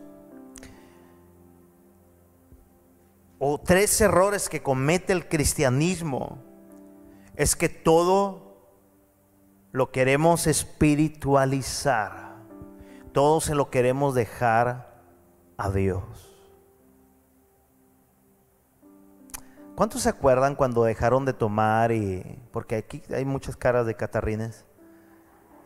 [3.39, 6.43] o tres errores que comete el cristianismo,
[7.35, 8.47] es que todo
[9.71, 12.35] lo queremos espiritualizar.
[13.13, 15.01] Todo se lo queremos dejar
[15.57, 16.03] a Dios.
[19.75, 24.65] ¿Cuántos se acuerdan cuando dejaron de tomar y porque aquí hay muchas caras de catarrines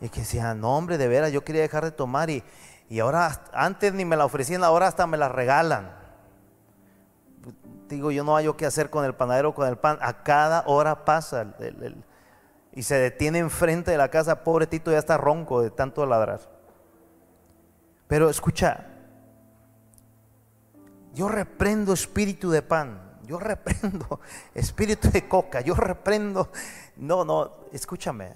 [0.01, 2.43] y que decían, no hombre, de veras, yo quería dejar de tomar y,
[2.89, 6.00] y ahora antes ni me la ofrecían, ahora hasta me la regalan.
[7.87, 9.97] Digo, yo no hay qué hacer con el panadero, con el pan.
[10.01, 12.03] A cada hora pasa el,
[12.73, 16.39] y se detiene enfrente de la casa, pobre Tito ya está ronco de tanto ladrar.
[18.07, 18.87] Pero escucha,
[21.13, 24.19] yo reprendo espíritu de pan, yo reprendo
[24.55, 26.49] espíritu de coca, yo reprendo,
[26.95, 28.33] no, no, escúchame,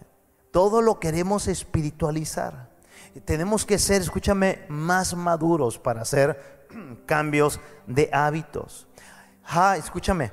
[0.52, 2.75] todo lo queremos espiritualizar.
[3.24, 6.68] Tenemos que ser, escúchame, más maduros para hacer
[7.06, 8.88] cambios de hábitos.
[9.46, 10.32] Ah, escúchame,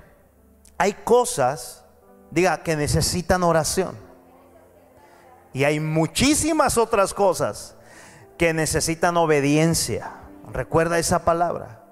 [0.79, 1.85] hay cosas,
[2.31, 3.97] diga, que necesitan oración.
[5.53, 7.77] Y hay muchísimas otras cosas
[8.39, 10.13] que necesitan obediencia.
[10.51, 11.83] Recuerda esa palabra.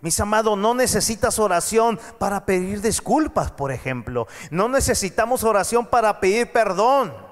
[0.00, 4.28] Mis amados, no necesitas oración para pedir disculpas, por ejemplo.
[4.50, 7.27] No necesitamos oración para pedir perdón.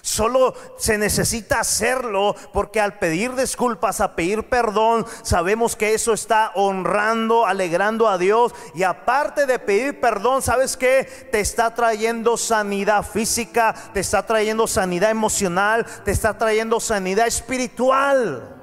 [0.00, 6.50] Solo se necesita hacerlo porque al pedir disculpas, a pedir perdón, sabemos que eso está
[6.54, 8.54] honrando, alegrando a Dios.
[8.74, 11.04] Y aparte de pedir perdón, ¿sabes qué?
[11.30, 18.56] Te está trayendo sanidad física, te está trayendo sanidad emocional, te está trayendo sanidad espiritual.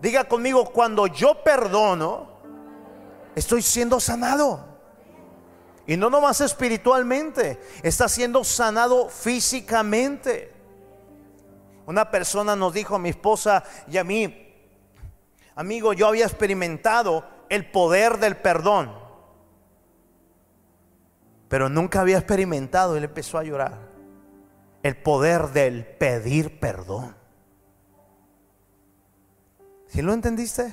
[0.00, 2.28] Diga conmigo, cuando yo perdono,
[3.36, 4.69] estoy siendo sanado.
[5.90, 10.52] Y no nomás espiritualmente, está siendo sanado físicamente.
[11.84, 14.54] Una persona nos dijo a mi esposa y a mí,
[15.56, 18.94] amigo, yo había experimentado el poder del perdón,
[21.48, 23.76] pero nunca había experimentado, él empezó a llorar,
[24.84, 27.16] el poder del pedir perdón.
[29.88, 30.72] ¿Sí lo entendiste?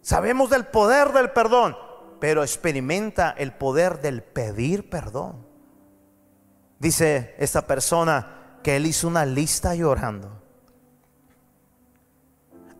[0.00, 1.76] Sabemos del poder del perdón,
[2.22, 5.44] pero experimenta el poder del pedir perdón.
[6.78, 10.40] Dice esta persona que él hizo una lista llorando.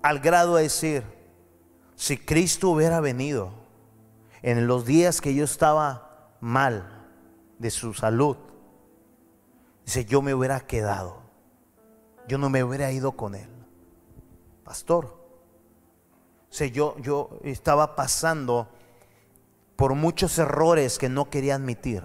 [0.00, 1.02] Al grado de decir,
[1.96, 3.50] si Cristo hubiera venido
[4.42, 7.08] en los días que yo estaba mal
[7.58, 8.36] de su salud,
[9.84, 11.20] dice, yo me hubiera quedado.
[12.28, 13.48] Yo no me hubiera ido con él
[14.62, 15.20] pastor.
[16.48, 18.68] O yo, yo estaba pasando
[19.76, 22.02] por muchos errores que no quería admitir.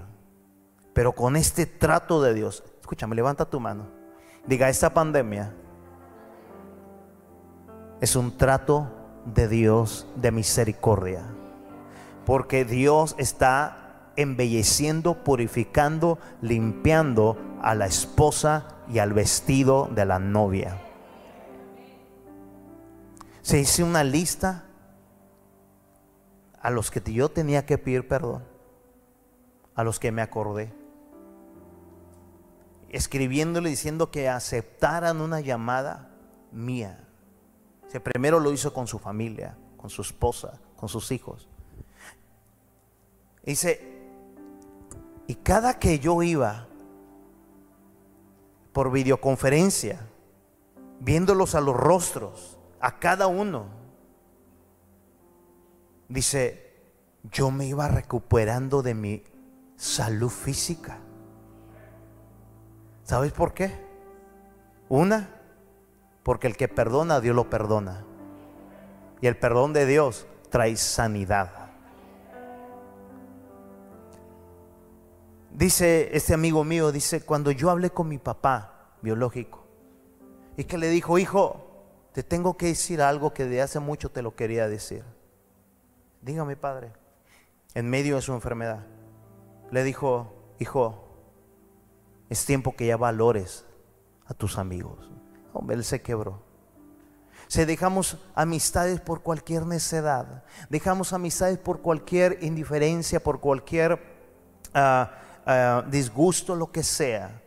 [0.94, 3.88] Pero con este trato de Dios, escúchame, levanta tu mano.
[4.46, 5.54] Diga, esta pandemia
[8.02, 8.92] es un trato
[9.26, 11.24] de Dios de misericordia.
[12.26, 20.82] Porque Dios está embelleciendo, purificando, limpiando a la esposa y al vestido de la novia
[23.48, 24.66] se hizo una lista
[26.62, 28.44] a los que yo tenía que pedir perdón,
[29.76, 30.74] a los que me acordé,
[32.90, 36.10] escribiéndole diciendo que aceptaran una llamada
[36.52, 37.08] mía.
[37.88, 41.48] Se primero lo hizo con su familia, con su esposa, con sus hijos.
[43.44, 43.98] Dice,
[45.28, 46.68] y cada que yo iba
[48.74, 50.08] por videoconferencia,
[51.00, 53.77] viéndolos a los rostros, a cada uno.
[56.10, 56.74] Dice,
[57.32, 59.24] yo me iba recuperando de mi
[59.76, 61.00] salud física.
[63.04, 63.72] ¿Sabes por qué?
[64.90, 65.30] Una,
[66.24, 68.04] porque el que perdona, Dios lo perdona.
[69.22, 71.72] Y el perdón de Dios trae sanidad.
[75.52, 79.66] Dice este amigo mío, dice, cuando yo hablé con mi papá biológico,
[80.56, 81.68] y que le dijo, hijo,
[82.14, 85.04] te tengo que decir algo que de hace mucho te lo quería decir.
[86.28, 86.92] Dígame, padre,
[87.74, 88.86] en medio de su enfermedad,
[89.72, 91.08] le dijo, hijo,
[92.30, 93.66] es tiempo que ya valores
[94.26, 95.10] a tus amigos.
[95.54, 96.44] Hombre, él se quebró.
[97.48, 103.98] Se dejamos amistades por cualquier necedad, dejamos amistades por cualquier indiferencia, por cualquier
[104.74, 105.10] ah,
[105.46, 107.42] ah, disgusto, lo que sea.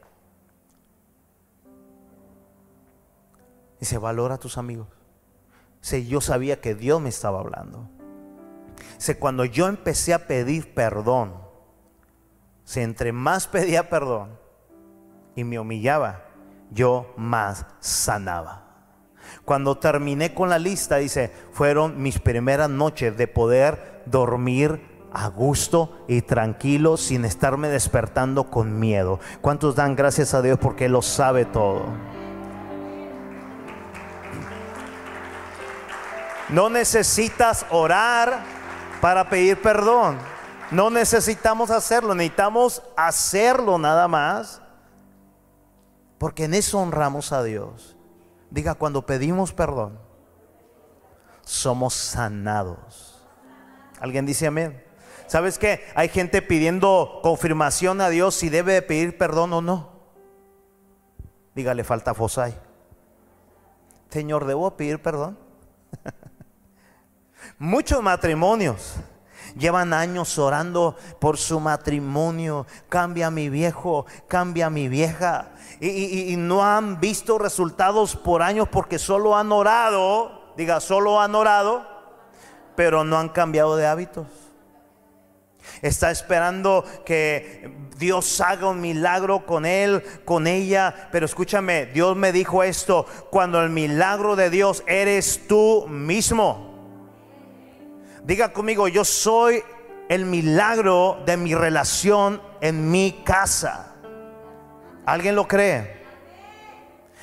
[3.79, 4.89] Dice, valora a tus amigos.
[5.83, 8.00] Dice, yo sabía que Dios me estaba hablando.
[9.01, 11.33] Dice, cuando yo empecé a pedir perdón,
[12.65, 14.39] si entre más pedía perdón
[15.35, 16.27] y me humillaba,
[16.71, 18.67] yo más sanaba.
[19.47, 24.83] Cuando terminé con la lista, dice, fueron mis primeras noches de poder dormir
[25.15, 29.19] a gusto y tranquilo sin estarme despertando con miedo.
[29.41, 31.87] ¿Cuántos dan gracias a Dios porque Él lo sabe todo?
[36.51, 38.60] No necesitas orar
[39.01, 40.19] para pedir perdón.
[40.71, 44.63] No necesitamos hacerlo, necesitamos hacerlo nada más.
[46.19, 47.97] Porque en eso honramos a Dios.
[48.51, 49.99] Diga, cuando pedimos perdón,
[51.43, 53.27] somos sanados.
[54.01, 54.85] ¿Alguien dice amén?
[55.27, 55.85] ¿Sabes qué?
[55.95, 59.91] Hay gente pidiendo confirmación a Dios si debe pedir perdón o no.
[61.55, 62.55] Dígale, falta Fosay.
[64.11, 65.39] Señor, ¿debo pedir perdón?
[67.59, 68.97] Muchos matrimonios
[69.59, 72.67] Llevan años orando por su matrimonio.
[72.89, 75.51] Cambia mi viejo, cambia mi vieja.
[75.81, 80.53] Y, y, no han visto resultados por años porque solo han orado.
[80.57, 81.87] Diga, solo han orado,
[82.77, 84.27] pero no han cambiado de hábitos.
[85.83, 91.09] Está esperando que Dios haga un milagro con él, con ella.
[91.13, 96.70] Pero escúchame, Dios me dijo esto, cuando el milagro de Dios eres tú mismo.
[98.25, 99.63] Diga conmigo, yo soy
[100.09, 103.95] el milagro de mi relación en mi casa.
[105.07, 106.01] ¿Alguien lo cree?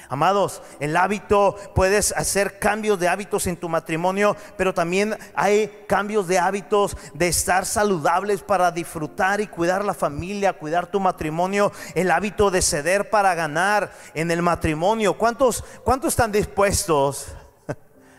[0.09, 6.27] Amados, el hábito, puedes hacer cambios de hábitos en tu matrimonio, pero también hay cambios
[6.27, 12.09] de hábitos de estar saludables para disfrutar y cuidar la familia, cuidar tu matrimonio, el
[12.09, 15.17] hábito de ceder para ganar en el matrimonio.
[15.17, 17.27] ¿Cuántos, cuántos están dispuestos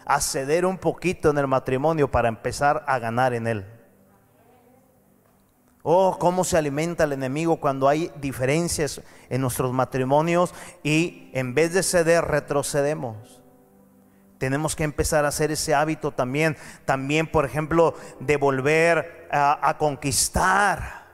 [0.08, 3.66] a ceder un poquito en el matrimonio para empezar a ganar en él?
[5.82, 11.74] Oh, cómo se alimenta el enemigo cuando hay diferencias en nuestros matrimonios y en vez
[11.74, 13.42] de ceder retrocedemos.
[14.38, 16.56] Tenemos que empezar a hacer ese hábito también.
[16.84, 21.06] También, por ejemplo, de volver a, a conquistar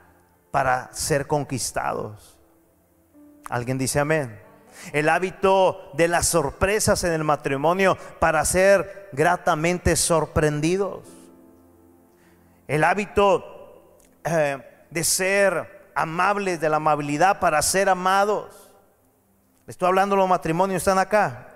[0.50, 2.38] para ser conquistados.
[3.50, 4.43] ¿Alguien dice amén?
[4.92, 11.08] El hábito de las sorpresas en el matrimonio para ser gratamente sorprendidos.
[12.66, 18.72] El hábito eh, de ser amables, de la amabilidad para ser amados.
[19.66, 21.53] Estoy hablando de los matrimonios, están acá.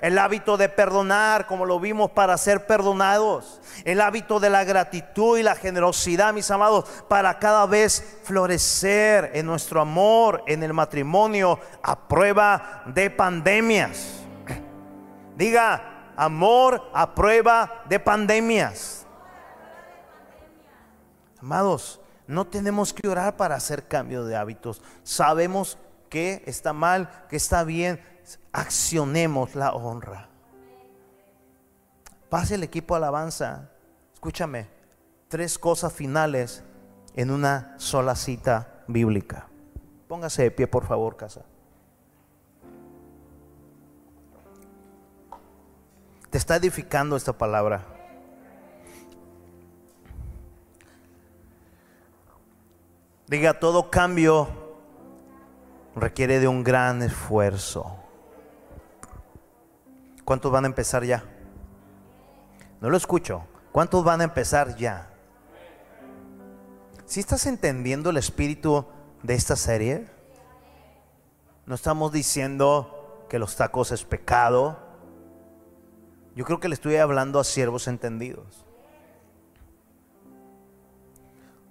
[0.00, 3.60] El hábito de perdonar, como lo vimos, para ser perdonados.
[3.84, 9.46] El hábito de la gratitud y la generosidad, mis amados, para cada vez florecer en
[9.46, 14.22] nuestro amor, en el matrimonio, a prueba de pandemias.
[15.36, 19.06] Diga, amor a prueba de pandemias.
[21.40, 24.82] Amados, no tenemos que orar para hacer cambio de hábitos.
[25.04, 25.78] Sabemos
[26.08, 28.00] que está mal, que está bien.
[28.52, 30.28] Accionemos la honra.
[32.28, 33.70] Pase el equipo alabanza.
[34.14, 34.68] Escúchame,
[35.28, 36.62] tres cosas finales
[37.14, 39.48] en una sola cita bíblica.
[40.08, 41.42] Póngase de pie, por favor, casa.
[46.30, 47.84] Te está edificando esta palabra.
[53.26, 54.48] Diga, todo cambio
[55.96, 58.05] requiere de un gran esfuerzo.
[60.26, 61.24] ¿Cuántos van a empezar ya?
[62.80, 63.44] No lo escucho.
[63.70, 65.08] ¿Cuántos van a empezar ya?
[67.04, 68.84] Si estás entendiendo el espíritu
[69.22, 70.08] de esta serie,
[71.64, 74.76] no estamos diciendo que los tacos es pecado.
[76.34, 78.66] Yo creo que le estoy hablando a siervos entendidos.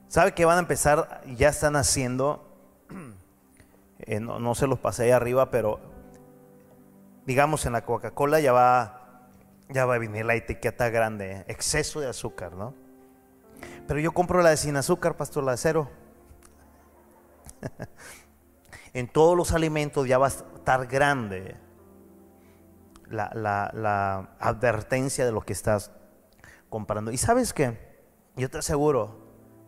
[0.08, 1.24] ¿Sabe que van a empezar?
[1.36, 2.48] Ya están haciendo,
[4.00, 5.95] eh, no, se los pasé ahí arriba, pero
[7.26, 9.28] digamos en la Coca-Cola ya va,
[9.70, 12.74] ya va a venir la etiqueta grande, exceso de azúcar, ¿no?
[13.88, 15.90] Pero yo compro la de sin azúcar, pastor, la de cero.
[18.94, 21.56] en todos los alimentos ya va a estar grande
[23.10, 25.92] la, la advertencia de lo que estás
[26.70, 27.12] comprando.
[27.12, 27.78] Y sabes qué,
[28.36, 29.26] yo te aseguro,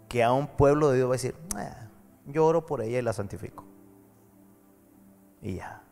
[0.08, 1.88] que a un pueblo de Dios va a decir, ah,
[2.26, 3.66] yo oro por ella y la santifico.
[5.41, 5.84] Y ya,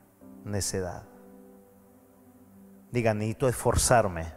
[0.44, 1.04] necedad.
[2.96, 4.32] Diga, necesito esforzarme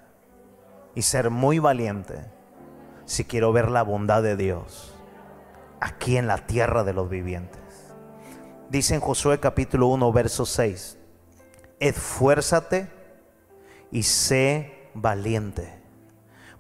[0.97, 2.29] y ser muy valiente
[3.05, 4.99] si quiero ver la bondad de Dios
[5.79, 7.95] aquí en la tierra de los vivientes.
[8.69, 10.99] Dice en Josué capítulo 1, verso 6,
[11.79, 12.91] esfuérzate
[13.93, 15.81] y sé valiente,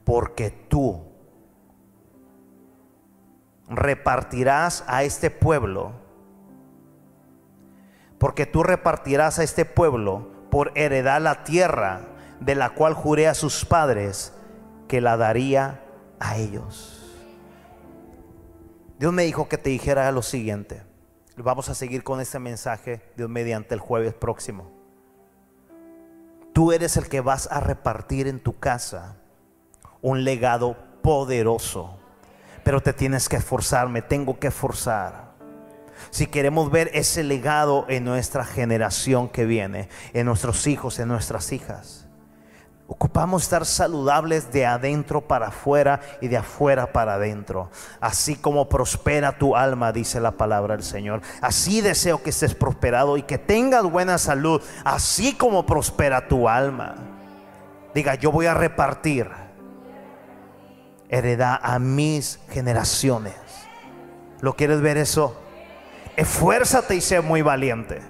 [0.04, 1.02] porque tú
[3.68, 5.94] repartirás a este pueblo,
[8.18, 12.00] porque tú repartirás a este pueblo por heredad la tierra
[12.40, 14.32] de la cual juré a sus padres
[14.86, 15.82] que la daría
[16.20, 17.16] a ellos.
[18.98, 20.82] Dios me dijo que te dijera lo siguiente.
[21.36, 24.70] Vamos a seguir con este mensaje Dios mediante el jueves próximo.
[26.52, 29.16] Tú eres el que vas a repartir en tu casa
[30.00, 31.98] un legado poderoso
[32.68, 35.27] pero te tienes que esforzar, me tengo que esforzar.
[36.10, 41.52] Si queremos ver ese legado en nuestra generación que viene, en nuestros hijos, en nuestras
[41.52, 42.08] hijas.
[42.90, 47.70] Ocupamos estar saludables de adentro para afuera y de afuera para adentro.
[48.00, 51.20] Así como prospera tu alma, dice la palabra del Señor.
[51.42, 54.62] Así deseo que estés prosperado y que tengas buena salud.
[54.84, 56.94] Así como prospera tu alma.
[57.94, 59.28] Diga, yo voy a repartir
[61.10, 63.34] heredad a mis generaciones.
[64.40, 65.36] ¿Lo quieres ver eso?
[66.18, 68.02] Esfuérzate y sé muy valiente.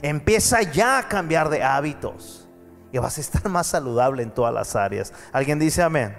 [0.00, 2.48] Empieza ya a cambiar de hábitos
[2.90, 5.12] y vas a estar más saludable en todas las áreas.
[5.30, 6.16] ¿Alguien dice amén?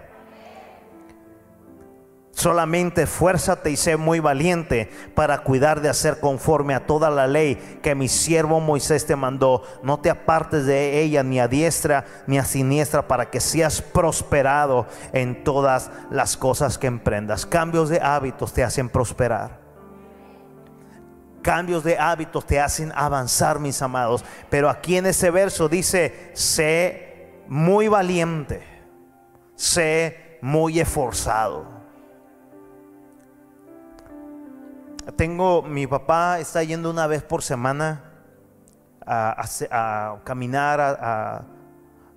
[2.29, 7.79] Solamente esfuérzate y sé muy valiente para cuidar de hacer conforme a toda la ley
[7.81, 9.63] que mi siervo Moisés te mandó.
[9.81, 14.85] No te apartes de ella ni a diestra ni a siniestra para que seas prosperado
[15.11, 17.47] en todas las cosas que emprendas.
[17.47, 19.64] Cambios de hábitos te hacen prosperar.
[21.45, 24.25] Cambios de hábitos te hacen avanzar, mis amados.
[24.49, 28.63] Pero aquí en ese verso dice, sé muy valiente,
[29.53, 31.67] sé muy esforzado.
[35.15, 38.01] Tengo, mi papá está yendo una vez por semana
[39.05, 41.43] a, caminar, a,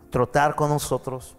[0.09, 1.37] trotar con nosotros.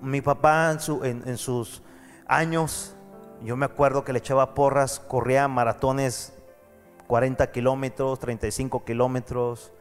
[0.00, 1.82] mi papá en, sus
[2.28, 2.94] años,
[3.42, 6.35] yo me acuerdo que le echaba porras, corría maratones
[7.06, 9.72] 40 kilómetros, 35 kilómetros,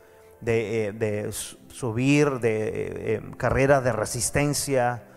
[0.41, 1.31] de, eh,
[1.67, 5.07] subir, de eh, eh, carreras de resistencia.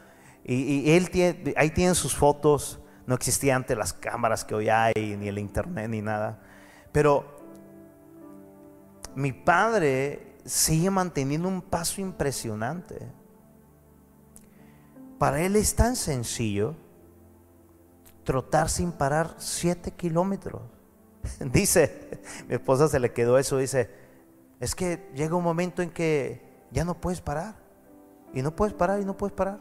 [0.44, 5.16] Y, él tiene, ahí tienen sus fotos no existía antes las cámaras que hoy hay,
[5.18, 6.42] ni el internet, ni nada.
[6.92, 7.24] Pero
[9.14, 12.98] mi padre sigue manteniendo un paso impresionante.
[15.18, 16.76] Para él es tan sencillo
[18.24, 20.60] trotar sin parar siete kilómetros.
[21.52, 23.90] Dice, mi esposa se le quedó eso, dice,
[24.60, 27.56] es que llega un momento en que ya no puedes parar.
[28.34, 29.58] Y no puedes parar y no puedes parar.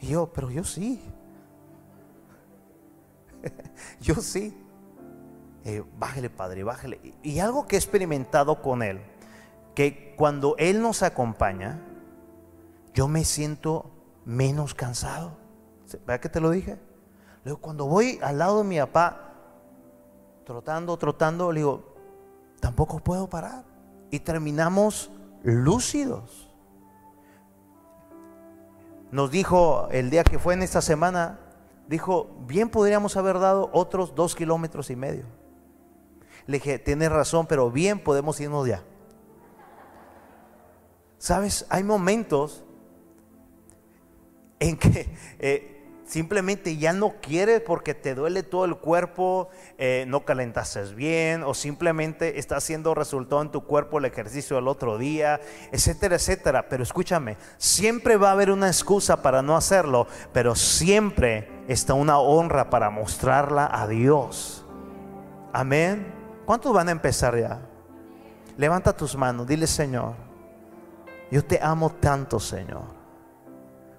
[0.00, 1.00] Y yo, pero yo sí.
[4.00, 4.56] Yo sí.
[5.64, 7.00] Eh, bájale, Padre, bájale.
[7.22, 9.00] Y algo que he experimentado con Él,
[9.74, 11.80] que cuando Él nos acompaña,
[12.94, 13.90] yo me siento
[14.24, 15.38] menos cansado.
[16.06, 16.78] ¿Verdad que te lo dije?
[17.44, 19.27] Luego, cuando voy al lado de mi papá,
[20.48, 21.94] trotando, trotando, le digo,
[22.58, 23.66] tampoco puedo parar.
[24.10, 25.10] Y terminamos
[25.42, 26.48] lúcidos.
[29.10, 31.38] Nos dijo el día que fue en esta semana,
[31.86, 35.26] dijo, bien podríamos haber dado otros dos kilómetros y medio.
[36.46, 38.82] Le dije, tienes razón, pero bien podemos irnos ya.
[41.18, 42.64] Sabes, hay momentos
[44.60, 45.77] en que eh,
[46.08, 51.52] simplemente ya no quieres porque te duele todo el cuerpo, eh, no calentaste bien o
[51.54, 55.40] simplemente está haciendo resultado en tu cuerpo el ejercicio del otro día,
[55.70, 56.68] etcétera, etcétera.
[56.68, 62.18] Pero escúchame, siempre va a haber una excusa para no hacerlo, pero siempre está una
[62.18, 64.64] honra para mostrarla a Dios.
[65.52, 66.14] Amén.
[66.46, 67.60] ¿Cuántos van a empezar ya?
[68.56, 70.14] Levanta tus manos, dile Señor,
[71.30, 72.97] yo te amo tanto Señor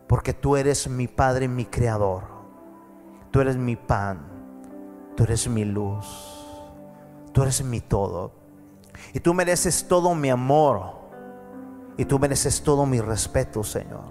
[0.09, 2.23] porque tú eres mi Padre, mi Creador.
[3.29, 4.25] Tú eres mi pan.
[5.15, 6.07] Tú eres mi luz.
[7.31, 8.31] Tú eres mi todo.
[9.13, 10.93] Y tú mereces todo mi amor.
[11.95, 14.05] Y tú mereces todo mi respeto, Señor.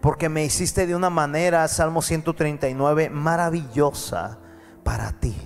[0.00, 4.38] Porque me hiciste de una manera, Salmo 139, maravillosa
[4.82, 5.36] para ti.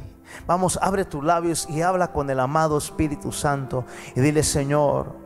[0.46, 3.84] Vamos, abre tus labios y habla con el amado Espíritu Santo.
[4.14, 5.16] Y dile, Señor,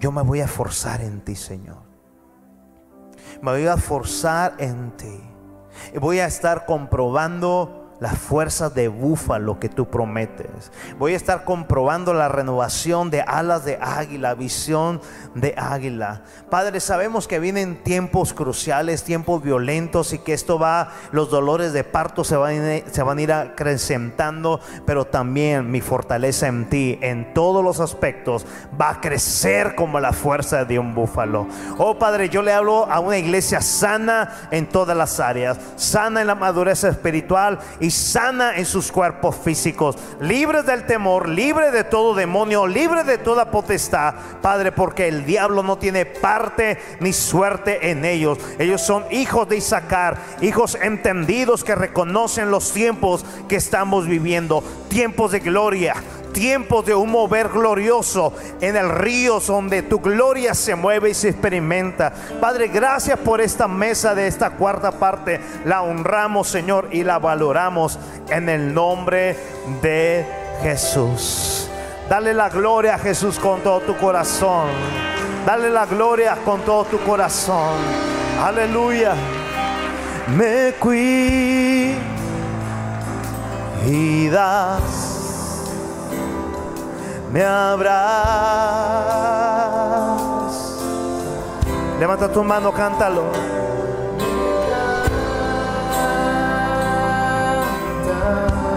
[0.00, 1.87] yo me voy a forzar en ti, Señor
[3.42, 5.20] me voy a forzar en ti.
[6.00, 10.70] Voy a estar comprobando las fuerzas de búfalo que tú prometes.
[10.98, 15.00] Voy a estar comprobando la renovación de alas de águila, visión
[15.34, 16.22] de águila.
[16.50, 21.84] Padre, sabemos que vienen tiempos cruciales, tiempos violentos y que esto va, los dolores de
[21.84, 27.34] parto se van, se van a ir acrecentando, pero también mi fortaleza en ti, en
[27.34, 28.46] todos los aspectos,
[28.80, 31.46] va a crecer como la fuerza de un búfalo.
[31.78, 36.26] Oh Padre, yo le hablo a una iglesia sana en todas las áreas, sana en
[36.26, 37.58] la madurez espiritual
[37.90, 43.50] sana en sus cuerpos físicos, libres del temor, libre de todo demonio, libre de toda
[43.50, 48.38] potestad, Padre, porque el diablo no tiene parte ni suerte en ellos.
[48.58, 55.32] Ellos son hijos de Isaacar, hijos entendidos que reconocen los tiempos que estamos viviendo, tiempos
[55.32, 55.94] de gloria
[56.32, 61.30] tiempos de un mover glorioso en el río donde tu gloria se mueve y se
[61.30, 62.12] experimenta.
[62.40, 65.40] Padre, gracias por esta mesa de esta cuarta parte.
[65.64, 67.98] La honramos, Señor, y la valoramos
[68.30, 69.36] en el nombre
[69.82, 70.26] de
[70.62, 71.68] Jesús.
[72.08, 74.68] Dale la gloria a Jesús con todo tu corazón.
[75.44, 77.76] Dale la gloria con todo tu corazón.
[78.42, 79.14] Aleluya.
[80.36, 81.08] Me cuidas
[87.32, 87.98] me habrás.
[91.98, 93.24] Levanta tu mano, cántalo.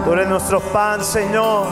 [0.04, 1.68] Tú eres nuestro pan, Señor.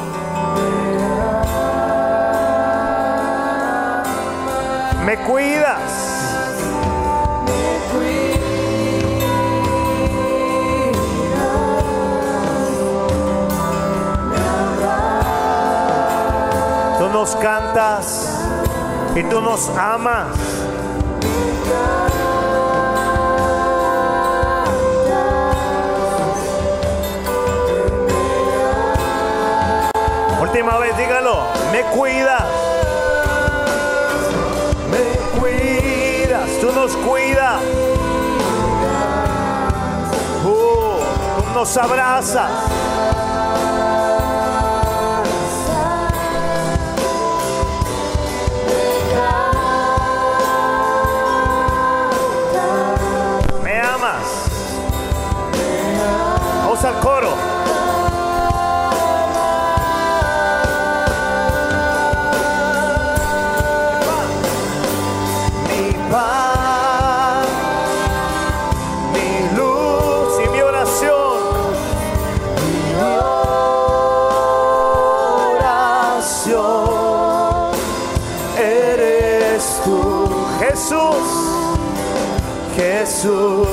[5.05, 6.00] Me cuidas.
[17.21, 18.41] Nos cantas
[19.15, 20.29] y tú nos amas.
[30.41, 31.45] Última vez, dígalo.
[31.71, 32.43] Me cuidas.
[34.91, 36.49] Me cuidas.
[36.63, 37.61] Tú nos cuidas.
[40.43, 42.51] Uh, tú nos abrazas.
[57.01, 57.35] Coro.
[65.69, 67.47] Mi paz,
[69.13, 71.39] mi luz y mi oración.
[72.67, 72.95] Mi
[76.11, 76.51] oración
[78.59, 80.01] eres tú,
[80.61, 81.27] Jesús,
[82.77, 83.69] Jesús.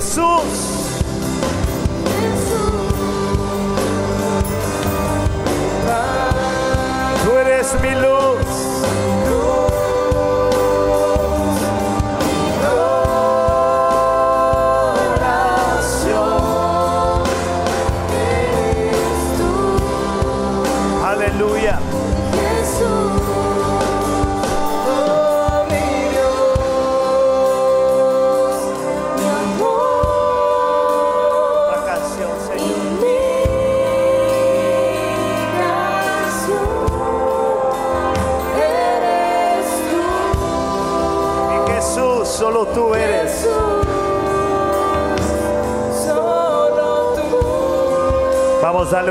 [0.00, 0.39] Jesús.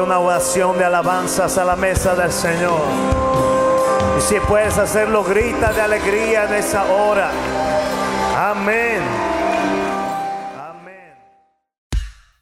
[0.09, 2.81] Una oración de alabanzas a la mesa del Señor.
[4.17, 7.29] Y si puedes hacerlo, grita de alegría en esa hora.
[8.35, 9.03] Amén.
[10.57, 11.13] Amén.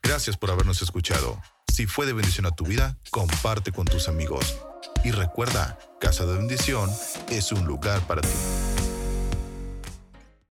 [0.02, 1.42] Gracias por habernos escuchado.
[1.68, 4.58] Si fue de bendición a tu vida, comparte con tus amigos.
[5.04, 6.90] Y recuerda, Casa de Bendición
[7.28, 8.77] es un lugar para ti.